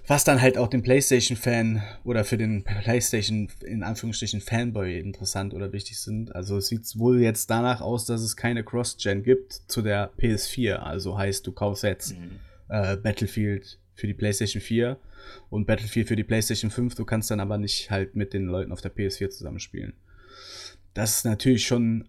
[0.07, 5.71] Was dann halt auch den PlayStation-Fan oder für den PlayStation in Anführungsstrichen Fanboy interessant oder
[5.71, 6.35] wichtig sind.
[6.35, 10.77] Also es sieht wohl jetzt danach aus, dass es keine Cross-Gen gibt zu der PS4.
[10.77, 12.39] Also heißt, du kaufst jetzt Mhm.
[12.69, 14.97] äh, Battlefield für die PlayStation 4
[15.51, 16.95] und Battlefield für die PlayStation 5.
[16.95, 19.93] Du kannst dann aber nicht halt mit den Leuten auf der PS4 zusammenspielen.
[20.97, 22.07] Das ist natürlich schon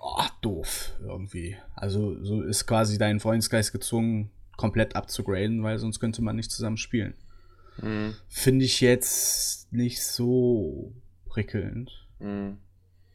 [0.00, 1.56] oh, doof irgendwie.
[1.74, 6.76] Also so ist quasi dein Freundeskreis gezwungen, komplett abzugraden, weil sonst könnte man nicht zusammen
[6.76, 7.14] spielen.
[7.82, 8.14] Mhm.
[8.28, 10.92] Finde ich jetzt nicht so
[11.26, 11.90] prickelnd.
[12.20, 12.58] Mhm.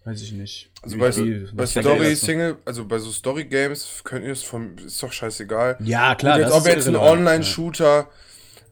[0.04, 0.72] Weiß ich nicht.
[0.82, 2.14] Also bei, so- wie- bei Story?
[2.14, 5.78] Single, also bei so Story Games könnt ihr es vom, ist doch scheißegal.
[5.80, 6.34] Ja, klar.
[6.34, 8.10] Gut, jetzt, das ob ist jetzt ein irrelevant, Online-Shooter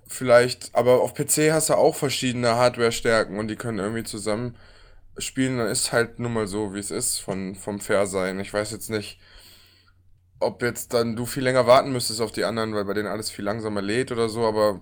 [0.06, 4.58] vielleicht, aber auf PC hast du auch verschiedene Hardware-Stärken und die können irgendwie zusammen
[5.18, 8.40] spielen, dann ist halt nun mal so, wie es ist, von, vom Fair-Sein.
[8.40, 9.20] Ich weiß jetzt nicht,
[10.40, 13.30] ob jetzt dann du viel länger warten müsstest auf die anderen, weil bei denen alles
[13.30, 14.82] viel langsamer lädt oder so, aber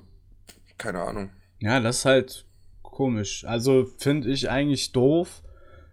[0.77, 1.31] keine Ahnung.
[1.59, 2.45] Ja, das ist halt
[2.81, 3.45] komisch.
[3.45, 5.43] Also finde ich eigentlich doof.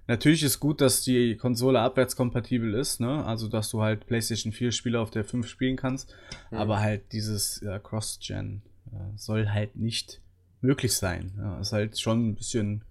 [0.09, 3.25] Natürlich ist gut, dass die Konsole abwärtskompatibel ist, ne?
[3.25, 6.15] Also dass du halt PlayStation 4 Spiele auf der 5 spielen kannst.
[6.51, 6.59] Mhm.
[6.59, 8.63] Aber halt dieses ja, Cross-Gen
[8.93, 10.21] äh, soll halt nicht
[10.61, 11.33] möglich sein.
[11.37, 12.85] Ja, ist halt schon ein bisschen.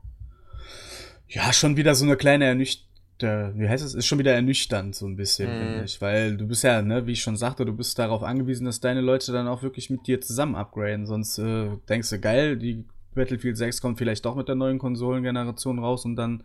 [1.28, 2.86] Ja, schon wieder so eine kleine ernüchterung.
[3.60, 3.94] Wie heißt es?
[3.94, 5.60] Ist schon wieder ernüchternd, so ein bisschen, Mhm.
[5.64, 6.02] finde ich.
[6.02, 9.00] Weil du bist ja, ne, wie ich schon sagte, du bist darauf angewiesen, dass deine
[9.02, 11.06] Leute dann auch wirklich mit dir zusammen upgraden.
[11.06, 15.80] Sonst äh, denkst du, geil, die Battlefield 6 kommt vielleicht doch mit der neuen Konsolengeneration
[15.80, 16.44] raus und dann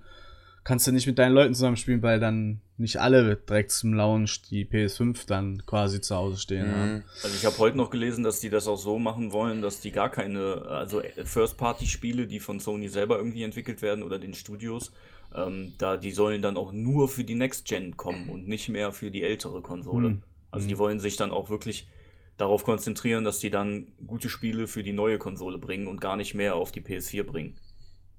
[0.64, 4.64] kannst du nicht mit deinen Leuten zusammenspielen, weil dann nicht alle direkt zum Launch die
[4.64, 6.66] PS5 dann quasi zu Hause stehen.
[6.66, 7.02] Mhm.
[7.22, 9.90] Also ich habe heute noch gelesen, dass die das auch so machen wollen, dass die
[9.90, 14.92] gar keine, also First-Party-Spiele, die von Sony selber irgendwie entwickelt werden oder den Studios,
[15.34, 18.92] ähm, da die sollen dann auch nur für die Next Gen kommen und nicht mehr
[18.92, 20.08] für die ältere Konsole.
[20.08, 20.22] Hm.
[20.50, 21.86] Also die wollen sich dann auch wirklich
[22.36, 26.34] darauf konzentrieren, dass die dann gute Spiele für die neue Konsole bringen und gar nicht
[26.34, 27.56] mehr auf die PS4 bringen.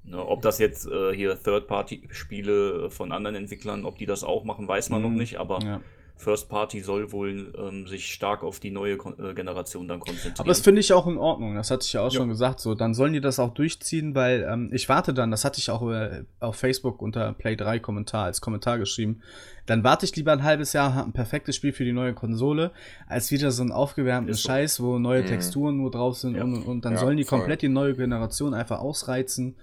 [0.04, 4.68] Ne, ob das jetzt äh, hier Third-Party-Spiele von anderen Entwicklern, ob die das auch machen,
[4.68, 5.18] weiß man noch Mhm.
[5.18, 5.82] nicht, aber Ja.
[6.16, 10.36] First Party soll wohl ähm, sich stark auf die neue Kon äh, Generation dann konzentrieren.
[10.38, 11.56] Aber das finde ich auch in Ordnung.
[11.56, 12.18] Das hatte ich ja auch Ja.
[12.20, 12.60] schon gesagt.
[12.60, 15.72] So, dann sollen die das auch durchziehen, weil ähm, ich warte dann, das hatte ich
[15.72, 19.22] auch äh, auf Facebook unter Play 3 Kommentar als Kommentar geschrieben.
[19.66, 22.70] Dann warte ich lieber ein halbes Jahr, hab ein perfektes Spiel für die neue Konsole,
[23.08, 24.48] als wieder so einen aufgewärmten so.
[24.48, 25.28] Scheiß, wo neue Mhm.
[25.28, 26.44] Texturen nur drauf sind Ja.
[26.44, 27.40] und, und, und dann Ja, sollen die voll.
[27.40, 29.56] komplett die neue Generation einfach ausreizen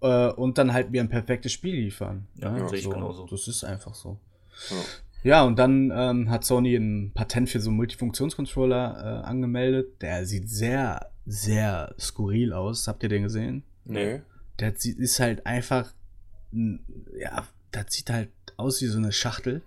[0.00, 2.26] äh, und dann halt mir ein perfektes Spiel liefern.
[2.36, 3.26] Ja, sehe ich genauso.
[3.26, 4.18] Das ist einfach so.
[4.70, 4.76] Ja.
[5.22, 10.00] Ja, und dann ähm, hat Sony ein Patent für so einen Multifunktionscontroller äh, angemeldet.
[10.00, 12.88] Der sieht sehr, sehr skurril aus.
[12.88, 13.62] Habt ihr den gesehen?
[13.84, 14.22] Nee.
[14.58, 15.92] Der sieht, ist halt einfach,
[16.52, 19.62] ja, das sieht halt aus wie so eine Schachtel.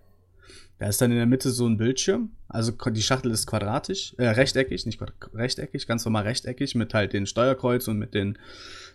[0.80, 2.32] Da ist dann in der Mitte so ein Bildschirm.
[2.48, 5.00] Also die Schachtel ist quadratisch, äh, rechteckig, nicht
[5.34, 8.40] rechteckig, ganz normal rechteckig mit halt den Steuerkreuz und mit den,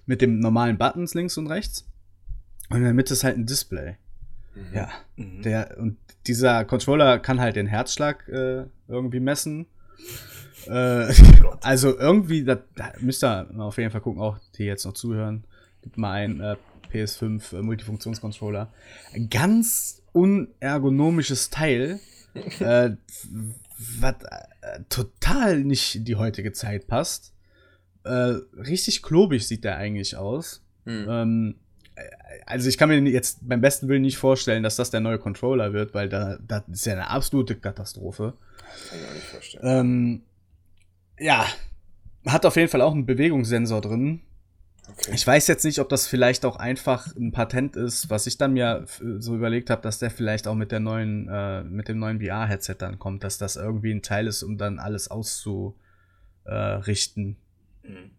[0.08, 1.86] mit den normalen Buttons links und rechts.
[2.70, 3.96] Und in der Mitte ist halt ein Display.
[4.54, 4.74] Mhm.
[4.74, 5.42] Ja, Mhm.
[5.42, 5.96] der, und
[6.26, 9.66] dieser Controller kann halt den Herzschlag äh, irgendwie messen.
[10.66, 11.58] Äh, Gott.
[11.62, 15.44] also irgendwie, da, da müsst ihr auf jeden Fall gucken, auch die jetzt noch zuhören.
[15.82, 16.56] Gibt mal einen äh,
[16.92, 18.72] PS5 äh, Multifunktionscontroller.
[19.14, 22.00] Ein ganz unergonomisches Teil,
[22.60, 22.90] äh,
[24.00, 27.32] was äh, total nicht in die heutige Zeit passt.
[28.08, 30.62] Äh, richtig klobig sieht der eigentlich aus.
[30.84, 31.06] Hm.
[31.08, 31.54] Ähm,
[31.94, 32.02] äh,
[32.46, 35.72] also ich kann mir jetzt beim besten Willen nicht vorstellen, dass das der neue Controller
[35.72, 38.34] wird, weil da das ist ja eine absolute Katastrophe.
[38.88, 39.66] Kann ich mir nicht vorstellen.
[39.66, 40.22] Ähm,
[41.18, 41.46] ja,
[42.26, 44.20] hat auf jeden Fall auch einen Bewegungssensor drin.
[44.90, 45.12] Okay.
[45.14, 48.54] Ich weiß jetzt nicht, ob das vielleicht auch einfach ein Patent ist, was ich dann
[48.54, 48.86] mir
[49.18, 52.76] so überlegt habe, dass der vielleicht auch mit der neuen, äh, mit dem neuen VR-Headset
[52.78, 57.36] dann kommt, dass das irgendwie ein Teil ist, um dann alles auszurichten.
[57.88, 58.10] Mhm.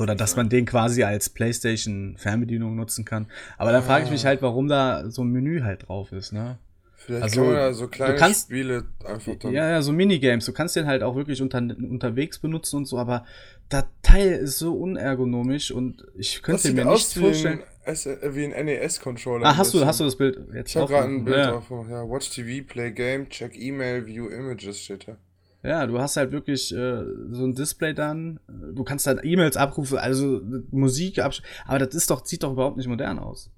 [0.00, 0.36] Oder dass sein.
[0.44, 3.26] man den quasi als PlayStation-Fernbedienung nutzen kann.
[3.58, 4.28] Aber dann frage ich mich Ah.
[4.28, 6.58] halt, warum da so ein Menü halt drauf ist, ne?
[6.96, 9.52] Vielleicht also, kann man da so kleine kannst- Spiele einfach dann.
[9.52, 10.44] Ja, ja, so Minigames.
[10.46, 13.26] Du kannst den halt auch wirklich unter, unterwegs benutzen und so, aber
[13.70, 17.58] das Teil ist so unergonomisch und ich könnte mir aus nichts wie vorstellen.
[17.84, 19.44] ein, S äh, wie ein NES-Controller.
[19.48, 21.24] Ah, hast du, hast du das Bild jetzt Ich habe gerade ein?
[21.24, 21.50] Bild ja.
[21.50, 21.68] drauf.
[21.90, 25.16] Ja, Watch TV, Play Game, Check Email, View Images steht da.
[25.62, 28.40] Ja, du hast halt wirklich äh, so ein Display dann.
[28.74, 30.40] Du kannst dann E-Mails abrufen, also
[30.70, 33.50] Musik absch Aber das ist doch, sieht doch überhaupt nicht modern aus.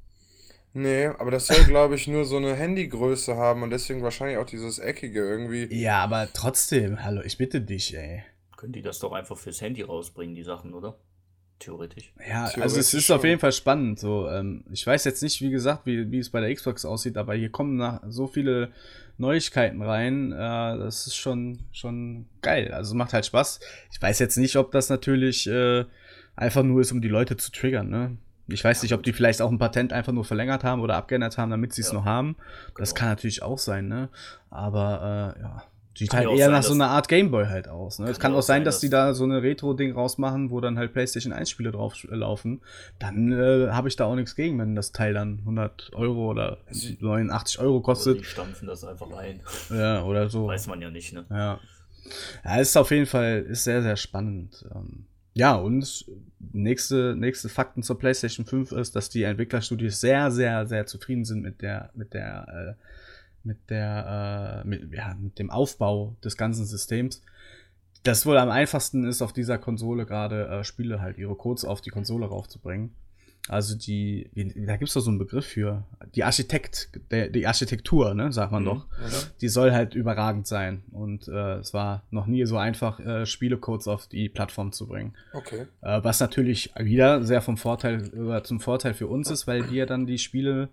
[0.75, 4.47] Nee, aber das soll, glaube ich, nur so eine Handygröße haben und deswegen wahrscheinlich auch
[4.47, 5.73] dieses Eckige irgendwie.
[5.73, 8.25] Ja, aber trotzdem, hallo, ich bitte dich, ey.
[8.57, 10.99] Können die das doch einfach fürs Handy rausbringen, die Sachen, oder?
[11.61, 12.13] Theoretisch.
[12.19, 13.17] Ja, Theoretisch also es ist schon.
[13.17, 14.01] auf jeden Fall spannend.
[14.01, 17.17] So, ähm, ich weiß jetzt nicht, wie gesagt, wie, wie es bei der Xbox aussieht,
[17.17, 18.73] aber hier kommen nach so viele
[19.19, 20.33] Neuigkeiten rein.
[20.33, 22.73] Äh, das ist schon, schon geil.
[22.73, 23.61] Also macht halt Spaß.
[23.93, 25.85] Ich weiß jetzt nicht, ob das natürlich äh,
[26.37, 27.89] einfach nur ist, um die Leute zu triggern.
[27.91, 28.17] Ne?
[28.49, 31.39] Ich weiß nicht, ob die vielleicht auch ein Patent einfach nur verlängert haben oder abgeändert
[31.39, 31.95] haben, damit sie es Ja.
[31.95, 32.37] noch haben.
[32.77, 33.01] Das Genau.
[33.01, 34.09] kann natürlich auch sein, ne?
[34.51, 35.63] Aber äh, ja.
[35.97, 38.01] Sieht Kann halt eher sein, nach so einer Art Gameboy halt aus.
[38.01, 38.07] Ne?
[38.07, 40.51] Es Kann kann ja auch sein, sein, dass dass- die da so eine Retro-Ding rausmachen,
[40.51, 42.61] wo dann halt PlayStation 1 Spiele drauf äh, laufen.
[42.99, 46.59] Dann äh, habe ich da auch nichts gegen, wenn das Teil dann 100 Euro oder
[46.67, 48.21] Also- 89 Euro Oder kostet.
[48.21, 49.41] die stampfen das einfach ein.
[49.71, 50.49] Ja, oder so.
[50.49, 51.25] Weiß man ja nicht, ne?
[51.31, 51.61] Ja.
[52.45, 54.67] Ja, ist auf jeden Fall ist sehr, sehr spannend.
[54.75, 56.05] Ähm, ja, und
[56.53, 61.43] nächste, nächste Fakten zur PlayStation 5 ist, dass die Entwicklerstudios sehr, sehr, sehr zufrieden sind
[61.43, 62.85] mit der, mit der, äh,
[63.45, 67.23] mit der, äh, mit, ja, mit dem Aufbau des ganzen Systems.
[68.03, 71.81] Das wohl am einfachsten ist, auf dieser Konsole gerade äh, Spiele halt ihre Codes auf
[71.81, 72.91] die Konsole raufzubringen.
[73.47, 75.85] Also die, da gibt es doch so einen Begriff für.
[76.15, 78.67] Die Architekt, der, die Architektur, ne, sagt man Mhm.
[78.67, 79.23] doch Oder?
[79.43, 80.83] die soll halt überragend sein.
[80.93, 85.13] Und äh, es war noch nie so einfach, äh, Spielecodes auf die Plattform zu bringen.
[85.35, 85.67] Okay.
[85.83, 89.85] Äh, was natürlich wieder sehr vom Vorteil oder zum Vorteil für uns ist, weil wir
[89.85, 90.71] dann die Spiele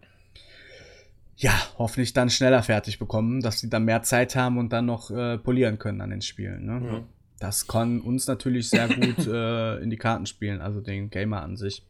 [1.42, 5.12] ja hoffentlich dann schneller fertig bekommen, dass sie dann mehr Zeit haben und dann noch
[5.12, 6.66] äh, polieren können an den Spielen.
[6.66, 6.88] Ne?
[6.88, 7.04] Ja.
[7.40, 11.58] Das kann uns natürlich sehr gut äh, in die Karten spielen, also den Gamer an
[11.58, 11.84] sich.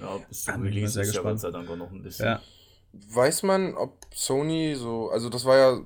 [0.00, 1.34] Ja, bis zum bin ich mal Release sehr ist ja gespannt.
[1.34, 2.26] Gott sei Dank auch noch ein bisschen.
[2.26, 2.40] Ja.
[2.92, 5.80] Weiß man, ob Sony so, also das war ja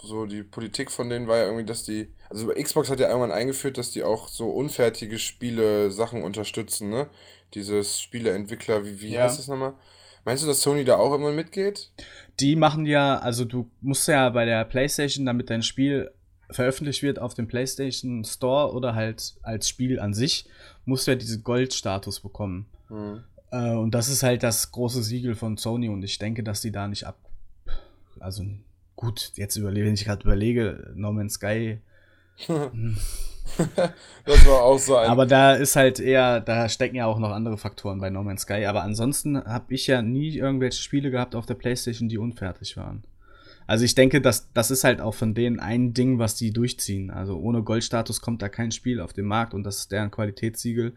[0.00, 3.32] so, die Politik von denen war ja irgendwie, dass die, also Xbox hat ja irgendwann
[3.32, 7.08] eingeführt, dass die auch so unfertige Spiele Sachen unterstützen, ne?
[7.54, 9.24] Dieses Spieleentwickler, wie, wie Ja.
[9.24, 9.74] heißt das nochmal?
[10.28, 11.90] Meinst du, dass Sony da auch immer mitgeht?
[12.38, 16.10] Die machen ja, also du musst ja bei der PlayStation, damit dein Spiel
[16.50, 20.44] veröffentlicht wird auf dem PlayStation Store oder halt als Spiel an sich,
[20.84, 22.66] musst du ja diesen Goldstatus bekommen.
[22.88, 23.24] Hm.
[23.50, 26.72] Äh, und das ist halt das große Siegel von Sony und ich denke, dass die
[26.72, 27.16] da nicht ab.
[28.20, 28.44] Also
[28.96, 31.80] gut, jetzt überlege, wenn ich gerade überlege, No Man's Sky.
[34.24, 35.08] das war auch so ein.
[35.08, 38.42] Aber da ist halt eher, da stecken ja auch noch andere Faktoren bei No Man's
[38.42, 38.66] Sky.
[38.66, 43.02] Aber ansonsten habe ich ja nie irgendwelche Spiele gehabt auf der Playstation, die unfertig waren.
[43.66, 47.10] Also ich denke, dass das ist halt auch von denen ein Ding, was die durchziehen.
[47.10, 50.94] Also ohne Goldstatus kommt da kein Spiel auf den Markt und das ist deren Qualitätssiegel.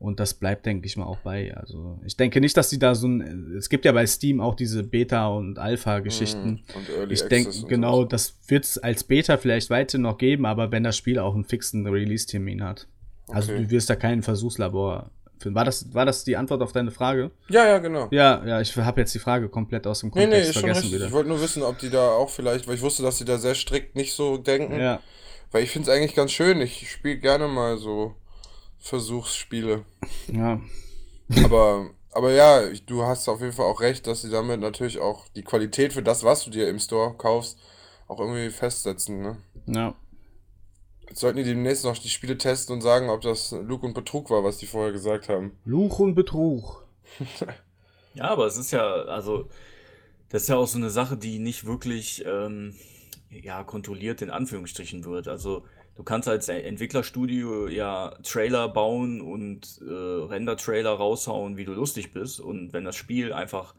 [0.00, 1.56] Und das bleibt, denke ich mal, auch bei.
[1.56, 3.54] Also ich denke nicht, dass die da so ein.
[3.58, 6.62] Es gibt ja bei Steam auch diese Beta- und Alpha-Geschichten.
[7.00, 10.84] Und Ich denke, genau, das wird es als Beta vielleicht weiter noch geben, aber wenn
[10.84, 12.86] das Spiel auch einen fixen Release-Termin hat.
[13.28, 13.64] Also Okay.
[13.64, 15.10] du wirst da kein Versuchslabor.
[15.40, 15.54] finden.
[15.56, 17.30] War das, war das die Antwort auf deine Frage?
[17.48, 18.08] Ja, ja, genau.
[18.10, 20.60] Ja, ja, ich habe jetzt die Frage komplett aus dem Nee, nee, Kontext ist schon
[20.62, 20.92] vergessen richtig.
[21.00, 21.12] Ich wieder.
[21.12, 23.54] wollte nur wissen, ob die da auch vielleicht, weil ich wusste, dass die da sehr
[23.54, 24.78] strikt nicht so denken.
[24.80, 25.00] Ja,
[25.52, 26.60] Weil ich finde es eigentlich ganz schön.
[26.60, 28.14] Ich spiele gerne mal so
[28.78, 29.84] Versuchsspiele.
[30.32, 30.60] ja.
[31.44, 35.28] Aber, aber ja, du hast auf jeden Fall auch recht, dass sie damit natürlich auch
[35.28, 37.58] die Qualität für das, was du dir im Store kaufst,
[38.06, 39.22] auch irgendwie festsetzen.
[39.22, 39.36] Ne?
[39.66, 39.94] ja.
[41.08, 44.28] Jetzt sollten die demnächst noch die Spiele testen und sagen, ob das Lug und Betrug
[44.28, 45.56] war, was die vorher gesagt haben.
[45.64, 46.86] Luch und Betrug.
[48.18, 49.48] Ja, aber es ist ja, also,
[50.28, 52.74] das ist ja auch so eine Sache, die nicht wirklich, ähm,
[53.30, 55.28] ja, kontrolliert in Anführungsstrichen wird.
[55.28, 55.64] Also,
[55.98, 62.40] du kannst als Entwicklerstudio ja Trailer bauen und äh, Render-Trailer raushauen, wie du lustig bist.
[62.40, 63.74] Und wenn das Spiel einfach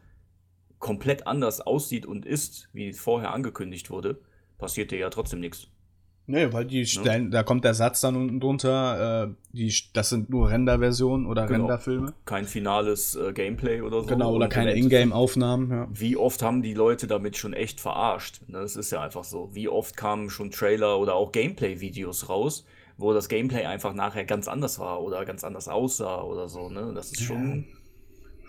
[0.78, 4.20] komplett anders aussieht und ist, wie vorher angekündigt wurde,
[4.58, 5.68] passiert dir ja trotzdem nichts.
[6.30, 10.30] Nee, weil die stellen, da kommt der Satz dann unten drunter, äh, die, das sind
[10.30, 11.60] nur Render-Versionen oder Genau.
[11.66, 12.14] Renderfilme.
[12.24, 14.06] Kein finales äh, Gameplay oder so.
[14.06, 15.70] Genau, oder keine Ingame-Aufnahmen.
[15.70, 15.88] Ja.
[15.92, 18.40] Wie oft haben die Leute damit schon echt verarscht?
[18.48, 19.50] Ne, Das ist ja einfach so.
[19.52, 22.64] Wie oft kamen schon Trailer oder auch Gameplay-Videos raus,
[22.96, 26.68] wo das Gameplay einfach nachher ganz anders war oder ganz anders aussah oder so.
[26.68, 26.92] Ne?
[26.94, 27.66] Das ist schon.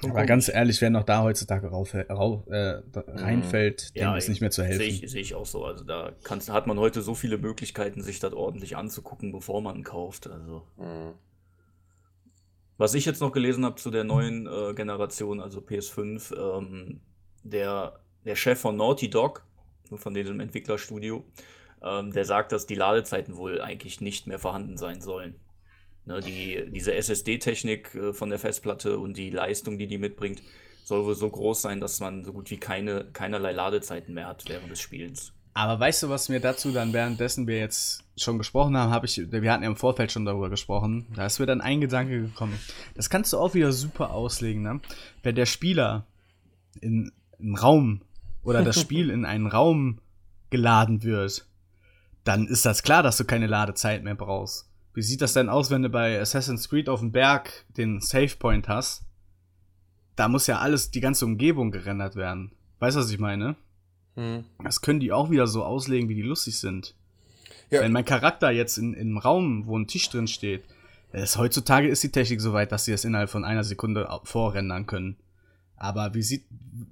[0.02, 4.18] Schon Aber ganz ehrlich, wer noch da heutzutage rauf, rauf, äh, da reinfällt, dem Ja,
[4.18, 5.04] ist nicht mehr zu Sehe helfen.
[5.04, 5.66] ich, sehe ich auch so.
[5.66, 9.84] Also da kannst, hat man heute so viele Möglichkeiten, sich das ordentlich anzugucken, bevor man
[9.84, 10.28] kauft.
[10.28, 10.64] Also.
[10.78, 11.14] Mhm.
[12.78, 17.02] Was ich jetzt noch gelesen habe zu der neuen äh, Generation, also PS5, ähm,
[17.44, 19.46] der, der Chef von Naughty Dog,
[19.96, 21.24] von diesem Entwicklerstudio,
[21.84, 25.36] ähm, der sagt, dass die Ladezeiten wohl eigentlich nicht mehr vorhanden sein sollen.
[26.06, 30.42] Ne, die, diese SSD-Technik äh, von der Festplatte und die Leistung, die die mitbringt,
[30.84, 34.44] soll wohl so groß sein, dass man so gut wie keine, keinerlei Ladezeiten mehr hat
[34.48, 35.32] während des Spielens.
[35.54, 39.32] Aber weißt du, was mir dazu dann währenddessen wir jetzt schon gesprochen haben, habe ich,
[39.32, 42.58] wir hatten ja im Vorfeld schon darüber gesprochen, da ist mir dann ein Gedanke gekommen.
[42.96, 44.80] Das kannst du auch wieder super auslegen, ne?
[45.24, 46.08] Wenn der Spieler
[46.80, 48.02] in einen Raum
[48.44, 50.00] oder das Spiel in einen Raum
[50.50, 51.46] geladen wird,
[52.24, 54.71] dann ist das klar, dass du keine Ladezeit mehr brauchst.
[54.94, 58.36] Wie sieht das denn aus, wenn du bei Assassin's Creed auf dem Berg den Save
[58.38, 59.04] Point hast?
[60.16, 62.52] Da muss ja alles, die ganze Umgebung gerendert werden.
[62.80, 63.56] Weißt du, was ich meine?
[64.16, 64.44] Mhm.
[64.64, 66.96] Das können die auch wieder so auslegen, wie die lustig sind.
[67.70, 67.82] Ja.
[67.82, 70.66] Wenn mein Charakter jetzt in, in einem Raum, wo ein Tisch drin steht,
[71.14, 74.88] ist, heutzutage ist die Technik so weit, dass sie das innerhalb von einer Sekunde vorrendern
[74.88, 75.18] können.
[75.84, 76.44] Aber wie sieht,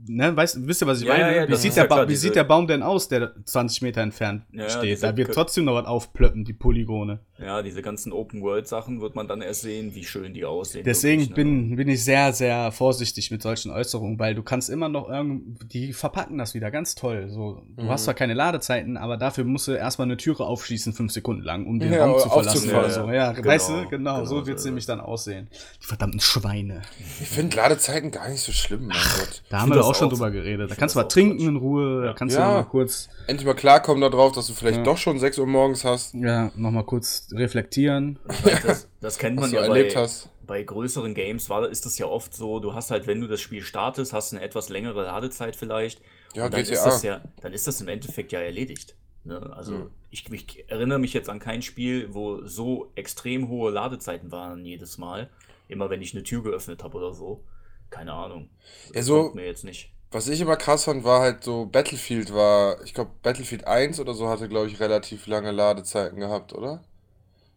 [0.07, 1.35] ne, weißt, wisst ihr, was ich Ja, meine?
[1.35, 4.01] ja, ja, wie sieht der ja wie sieht der Baum denn aus, der 20 Meter
[4.01, 5.03] entfernt Ja, ja, steht?
[5.03, 7.19] Da wird trotzdem noch was aufplöppen, die Polygone.
[7.37, 10.83] Ja, diese ganzen Open-World-Sachen wird man dann erst sehen, wie schön die aussehen.
[10.83, 11.35] Deswegen wirklich, ne?
[11.35, 15.65] bin, bin ich sehr, sehr vorsichtig mit solchen Äußerungen, weil du kannst immer noch irgendwie,
[15.65, 17.29] die verpacken das wieder ganz toll.
[17.29, 17.89] So, du Mhm.
[17.89, 21.65] hast zwar keine Ladezeiten, aber dafür musst du erstmal eine Türe aufschließen, fünf Sekunden lang,
[21.65, 23.09] um den Ja, Raum zu verlassen oder so.
[23.11, 25.47] Ja, Genau, weißt du, genau, genau, so wird es nämlich dann aussehen.
[25.81, 26.81] Die verdammten Schweine.
[27.21, 29.43] Ich finde Ladezeiten gar nicht so schlimm, mein Gott.
[29.49, 30.69] Da haben wir auch schon drüber geredet.
[30.71, 32.47] Da kannst du auch trinken in Ruhe, da kannst Ja.
[32.49, 34.84] du mal kurz, Endlich mal klarkommen darauf, dass du vielleicht Ja.
[34.84, 38.17] doch schon 6 Uhr morgens hast, ja, noch mal kurz reflektieren.
[38.65, 40.30] Das, das kennt man ja erlebt bei, hast.
[40.47, 43.41] bei größeren Games, war, ist das ja oft so, du hast halt, wenn du das
[43.41, 46.01] Spiel startest, hast du eine etwas längere Ladezeit vielleicht.
[46.34, 46.73] Ja, und dann GTA.
[46.73, 48.95] ist das ja, dann ist das im Endeffekt ja erledigt.
[49.25, 49.51] Ne?
[49.55, 49.89] Also Mhm.
[50.11, 54.97] ich, ich erinnere mich jetzt an kein Spiel, wo so extrem hohe Ladezeiten waren jedes
[54.97, 55.30] Mal.
[55.67, 57.43] Immer wenn ich eine Tür geöffnet habe oder so.
[57.89, 58.49] Keine Ahnung.
[58.93, 59.91] Ja, so- mir jetzt nicht.
[60.11, 64.15] Was ich immer krass fand, war halt so, Battlefield war, ich glaube, Battlefield 1 oder
[64.15, 66.81] so hatte, glaube ich, relativ lange Ladezeiten gehabt, oder?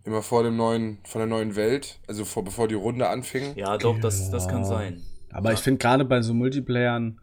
[0.04, 3.56] Immer vor dem neuen, von der neuen Welt, also vor, bevor die Runde anfing.
[3.56, 4.64] Ja, doch, das, das kann Ja.
[4.68, 5.02] sein.
[5.32, 7.18] Aber ich finde gerade bei so Multiplayern,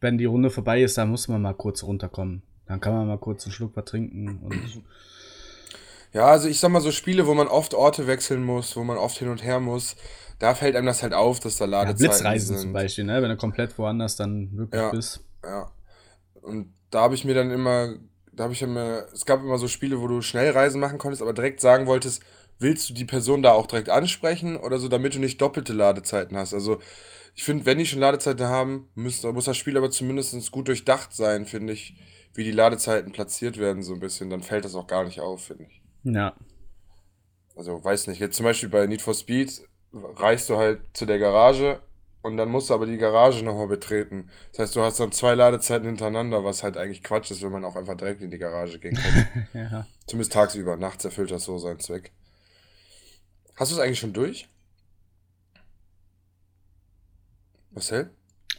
[0.00, 2.42] wenn die Runde vorbei ist, da muss man mal kurz runterkommen.
[2.66, 4.82] Dann kann man mal kurz einen Schluck was trinken und
[6.12, 8.96] Ja, also ich sag mal, so Spiele, wo man oft Orte wechseln muss, wo man
[8.96, 9.94] oft hin und her muss,
[10.40, 12.62] da fällt einem das halt auf, dass da ja, Ladezeiten Blitzreisen sind.
[12.64, 13.22] zum Beispiel, ne?
[13.22, 14.90] wenn du komplett woanders dann wirklich Ja.
[14.90, 15.20] bist.
[15.44, 15.70] Ja.
[16.42, 17.94] Und da habe ich mir dann immer,
[18.32, 21.32] da habe ich immer, es gab immer so Spiele, wo du Schnellreisen machen konntest, aber
[21.34, 22.22] direkt sagen wolltest,
[22.58, 26.36] willst du die Person da auch direkt ansprechen oder so, damit du nicht doppelte Ladezeiten
[26.36, 26.52] hast.
[26.54, 26.78] Also
[27.34, 31.14] ich finde, wenn die schon Ladezeiten haben, muss, muss das Spiel aber zumindest gut durchdacht
[31.14, 31.96] sein, finde ich,
[32.34, 34.30] wie die Ladezeiten platziert werden, so ein bisschen.
[34.30, 35.82] Dann fällt das auch gar nicht auf, finde ich.
[36.04, 36.34] Ja.
[37.56, 39.62] Also weiß nicht, jetzt zum Beispiel bei Need for Speed
[39.92, 41.80] reichst du halt zu der Garage
[42.22, 44.30] und dann musst du aber die Garage nochmal betreten.
[44.50, 47.64] Das heißt, du hast dann zwei Ladezeiten hintereinander, was halt eigentlich Quatsch ist, wenn man
[47.64, 49.46] auch einfach direkt in die Garage gehen kann.
[49.54, 49.86] ja.
[50.06, 52.12] Zumindest tagsüber, nachts erfüllt das so seinen Zweck.
[53.56, 54.48] Hast du es eigentlich schon durch?
[57.70, 58.10] Marcel?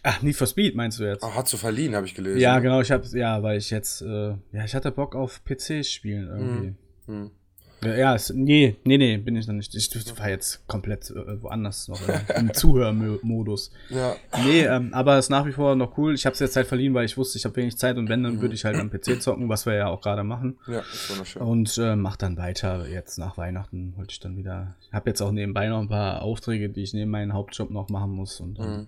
[0.03, 1.23] Ach, Need for Speed meinst du jetzt?
[1.23, 2.39] Ah, hat du verliehen, habe ich gelesen.
[2.39, 5.85] ja, genau, ich habe ja, weil ich jetzt äh, ja, ich hatte Bock auf PC
[5.85, 6.75] spielen irgendwie.
[7.05, 7.25] Hm.
[7.25, 7.40] Ja,
[7.83, 9.73] ja es, nee, nee, nee, bin ich noch nicht.
[9.75, 13.71] Ich war jetzt komplett äh, woanders noch äh, im Zuhörmodus.
[13.89, 14.15] Ja.
[14.45, 16.13] Nee, ähm, aber es ist nach wie vor noch cool.
[16.13, 18.23] Ich habe es jetzt Zeit verliehen, weil ich wusste, ich habe wenig Zeit und wenn,
[18.23, 20.57] dann würde ich halt am PC zocken, was wir ja auch gerade machen.
[20.67, 21.41] Ja, ist wunderschön.
[21.41, 22.87] Und äh, mach dann weiter.
[22.87, 24.75] Jetzt nach Weihnachten wollte ich dann wieder.
[24.81, 27.89] Ich habe jetzt auch nebenbei noch ein paar Aufträge, die ich neben meinem Hauptjob noch
[27.89, 28.39] machen muss.
[28.39, 28.87] Und Mhm.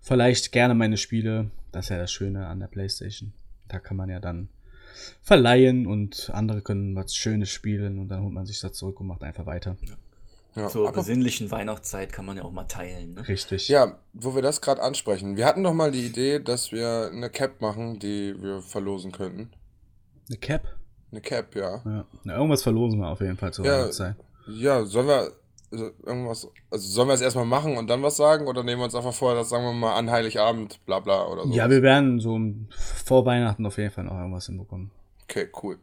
[0.00, 1.50] vielleicht gerne meine Spiele.
[1.72, 3.32] Das ist ja das Schöne an der Playstation.
[3.68, 4.48] Da kann man ja dann
[5.22, 9.06] verleihen und andere können was Schönes spielen und dann holt man sich das zurück und
[9.06, 9.76] macht einfach weiter.
[10.54, 10.68] Ja.
[10.68, 13.14] Zur Aber, besinnlichen Weihnachtszeit kann man ja auch mal teilen.
[13.14, 13.26] Ne?
[13.26, 13.68] Richtig.
[13.68, 15.36] ja, wo wir das gerade ansprechen.
[15.36, 19.50] Wir hatten doch mal die Idee, dass wir eine Cap machen, die wir verlosen könnten.
[20.28, 20.62] Eine Cap.
[21.10, 21.82] Eine Cap, ja.
[21.84, 22.04] Ja.
[22.22, 23.78] Na, irgendwas verlosen wir auf jeden Fall zur Ja.
[23.78, 24.16] Weihnachtszeit.
[24.46, 25.32] Ja, sollen wir
[25.70, 28.94] irgendwas, also sollen wir es erstmal machen und dann was sagen oder nehmen wir uns
[28.94, 31.52] einfach vor, das sagen wir mal an Heiligabend, bla bla oder so.
[31.52, 32.38] Ja, wir werden so
[33.04, 34.90] vor Weihnachten auf jeden Fall noch irgendwas hinbekommen.
[35.24, 35.78] Okay, cool.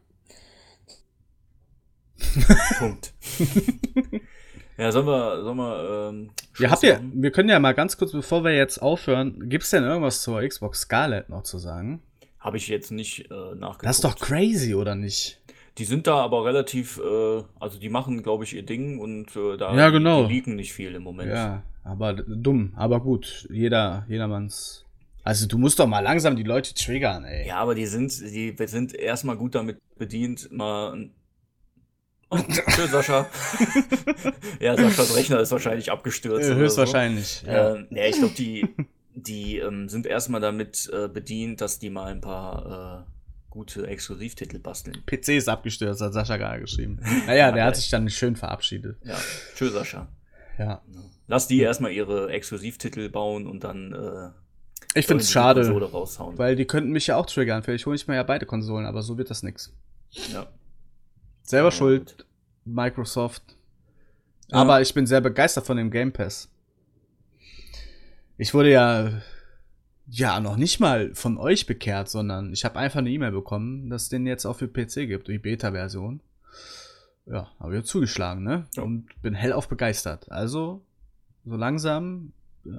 [2.78, 3.12] Punkt.
[4.78, 8.12] ja, sollen wir, sollen wir, ähm, Ja, habt ihr, wir können ja mal ganz kurz,
[8.12, 12.02] bevor wir jetzt aufhören, gibt's denn irgendwas zur Xbox Scarlett noch zu sagen?
[12.38, 13.84] Habe ich jetzt nicht äh, nachgeguckt.
[13.84, 15.41] Das ist doch crazy, oder nicht?
[15.78, 19.56] Die sind da aber relativ, äh, also die machen, glaube ich, ihr Ding und äh,
[19.56, 20.26] da Ja, genau.
[20.26, 21.30] die liegen nicht viel im Moment.
[21.30, 23.48] Ja, aber dumm, aber gut.
[23.50, 24.84] Jeder, jedermanns.
[25.24, 27.46] Also du musst doch mal langsam die Leute triggern, ey.
[27.46, 31.10] Ja, aber die sind, die sind erstmal gut damit bedient, mal.
[32.28, 32.38] Oh,
[32.90, 33.26] Sascha.
[34.60, 36.50] ja, Saschas Rechner ist wahrscheinlich abgestürzt.
[36.50, 37.42] Höchstwahrscheinlich.
[37.44, 37.46] So.
[37.46, 37.74] Ja.
[37.74, 38.68] Ähm, ja, ich glaube, die,
[39.14, 43.21] die ähm, sind erstmal damit äh, bedient, dass die mal ein paar äh,
[43.52, 44.96] gute Exklusivtitel basteln.
[45.06, 46.98] PC ist abgestürzt, hat Sascha gerade geschrieben.
[47.26, 48.96] Naja, der hat sich dann schön verabschiedet.
[49.04, 49.16] Ja,
[49.54, 50.08] tschüss, Sascha.
[50.58, 50.80] Ja.
[51.28, 53.92] Lass die erstmal ihre Exklusivtitel bauen und dann.
[53.92, 55.68] Äh, Ich find's die schade,
[56.36, 57.62] weil die könnten mich ja auch triggern.
[57.62, 59.72] Vielleicht hole ich mir ja beide Konsolen, aber so wird das nix.
[60.32, 60.46] ja.
[61.42, 62.24] Selber Ja, schuld,
[62.64, 63.42] Microsoft.
[64.50, 64.58] Ja.
[64.58, 66.48] Aber ich bin sehr begeistert von dem Game Pass.
[68.38, 69.10] Ich wurde ja
[70.08, 74.04] ja noch nicht mal von euch bekehrt, sondern ich habe einfach eine E-Mail bekommen, dass
[74.04, 76.20] es den jetzt auch für PC gibt, die Beta-Version.
[77.26, 78.66] Ja, habe ich zugeschlagen, ne?
[78.74, 78.82] Ja.
[78.82, 80.30] Und bin hellauf begeistert.
[80.30, 80.84] Also,
[81.44, 82.32] so langsam,
[82.66, 82.70] äh,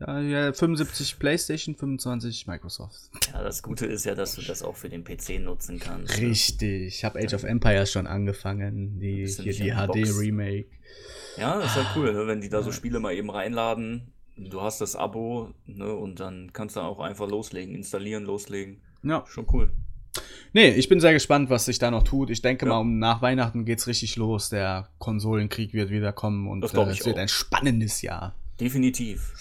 [0.00, 3.10] ja, ja, 75 PlayStation, 25 Microsoft.
[3.32, 6.18] ja, das Gute ist ja, dass du das auch für den PC nutzen kannst.
[6.18, 6.86] Richtig.
[6.86, 9.70] Ich habe Age of Empires schon angefangen, die, hier die?
[9.70, 10.68] HD-Remake.
[11.36, 12.26] Ja, das ist halt cool, ne?
[12.26, 14.12] wenn die da so Spiele mal eben reinladen.
[14.36, 15.94] Du hast das Abo, ne?
[15.94, 18.80] Und dann kannst du auch einfach loslegen, installieren, loslegen.
[19.02, 19.24] Ja.
[19.26, 19.70] Schon cool.
[20.52, 22.30] Nee, ich bin sehr gespannt, was sich da noch tut.
[22.30, 22.72] Ich denke Ja.
[22.72, 24.48] mal, um nach Weihnachten geht's richtig los.
[24.48, 27.20] Der Konsolenkrieg wird wieder kommen und Das äh, es wird auch.
[27.20, 28.34] ein spannendes Jahr.
[28.60, 29.32] Definitiv.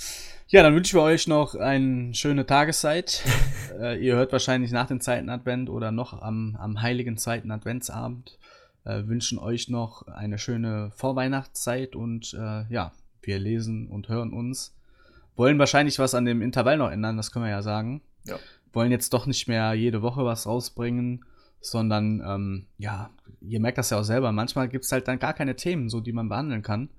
[0.48, 3.24] Ja, dann wünschen wir euch noch eine schöne Tageszeit.
[3.80, 8.38] äh, ihr hört wahrscheinlich nach dem zweiten Advent oder noch am, am heiligen zweiten Adventsabend.
[8.84, 12.92] Äh, wünschen euch noch eine schöne Vorweihnachtszeit und äh, ja,
[13.22, 14.76] wir lesen und hören uns.
[15.36, 18.02] Wollen wahrscheinlich was an dem Intervall noch ändern, das können wir ja sagen.
[18.26, 18.40] Ja.
[18.74, 21.26] Wollen jetzt doch nicht mehr jede Woche was rausbringen,
[21.62, 23.10] sondern ähm, ja,
[23.42, 26.02] ihr merkt das ja auch selber, manchmal gibt es halt dann gar keine Themen, so
[26.02, 26.90] die man behandeln kann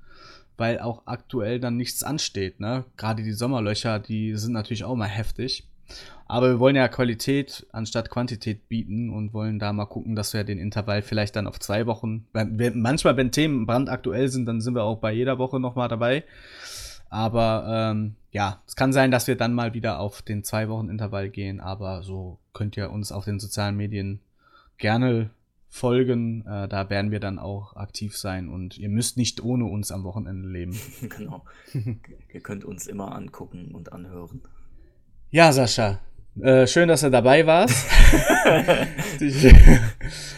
[0.56, 2.60] weil auch aktuell dann nichts ansteht.
[2.60, 2.84] Ne?
[2.96, 5.68] Gerade die Sommerlöcher, die sind natürlich auch mal heftig.
[6.26, 10.42] Aber wir wollen ja Qualität anstatt Quantität bieten und wollen da mal gucken, dass wir
[10.42, 12.26] den Intervall vielleicht dann auf zwei Wochen.
[12.32, 16.24] Manchmal, wenn Themen brandaktuell sind, dann sind wir auch bei jeder Woche nochmal dabei.
[17.08, 20.88] Aber ähm, ja, es kann sein, dass wir dann mal wieder auf den zwei Wochen
[20.88, 21.60] Intervall gehen.
[21.60, 24.20] Aber so könnt ihr uns auf den sozialen Medien
[24.78, 25.30] gerne
[25.68, 26.44] folgen.
[26.46, 30.04] Äh, da werden wir dann auch aktiv sein und ihr müsst nicht ohne uns am
[30.04, 30.78] Wochenende leben.
[31.16, 31.44] genau.
[32.32, 34.42] Ihr könnt uns immer angucken und anhören.
[35.30, 36.00] Ja, Sascha.
[36.40, 37.88] Äh, schön, dass du dabei warst.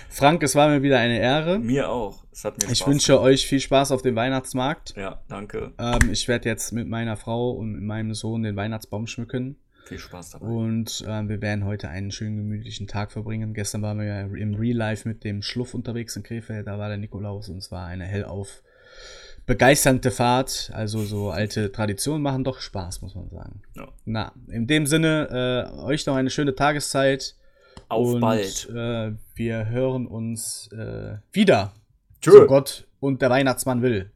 [0.09, 1.59] Frank, es war mir wieder eine Ehre.
[1.59, 2.25] Mir auch.
[2.31, 4.95] Es hat mir Ich Spaß wünsche euch viel Spaß auf dem Weihnachtsmarkt.
[4.97, 5.73] Ja, danke.
[5.79, 9.57] Ähm, ich werde jetzt mit meiner Frau und mit meinem Sohn den Weihnachtsbaum schmücken.
[9.87, 10.47] Viel Spaß dabei.
[10.47, 13.55] Und äh, wir werden heute einen schönen gemütlichen Tag verbringen.
[13.55, 16.67] Gestern waren wir ja im Real Life mit dem Schluff unterwegs in Krefeld.
[16.67, 18.63] Da war der Nikolaus und es war eine hellauf
[19.49, 20.71] begeisternde Fahrt.
[20.73, 23.63] Also so alte Traditionen machen doch Spaß, muss man sagen.
[23.75, 23.89] Ja.
[24.05, 27.35] Na, in dem Sinne, äh, euch noch eine schöne Tageszeit.
[27.89, 28.69] Auf und, bald.
[28.69, 31.73] Äh, wir hören uns äh, wieder.
[32.21, 32.33] Tschö.
[32.33, 34.11] So Gott und der Weihnachtsmann will.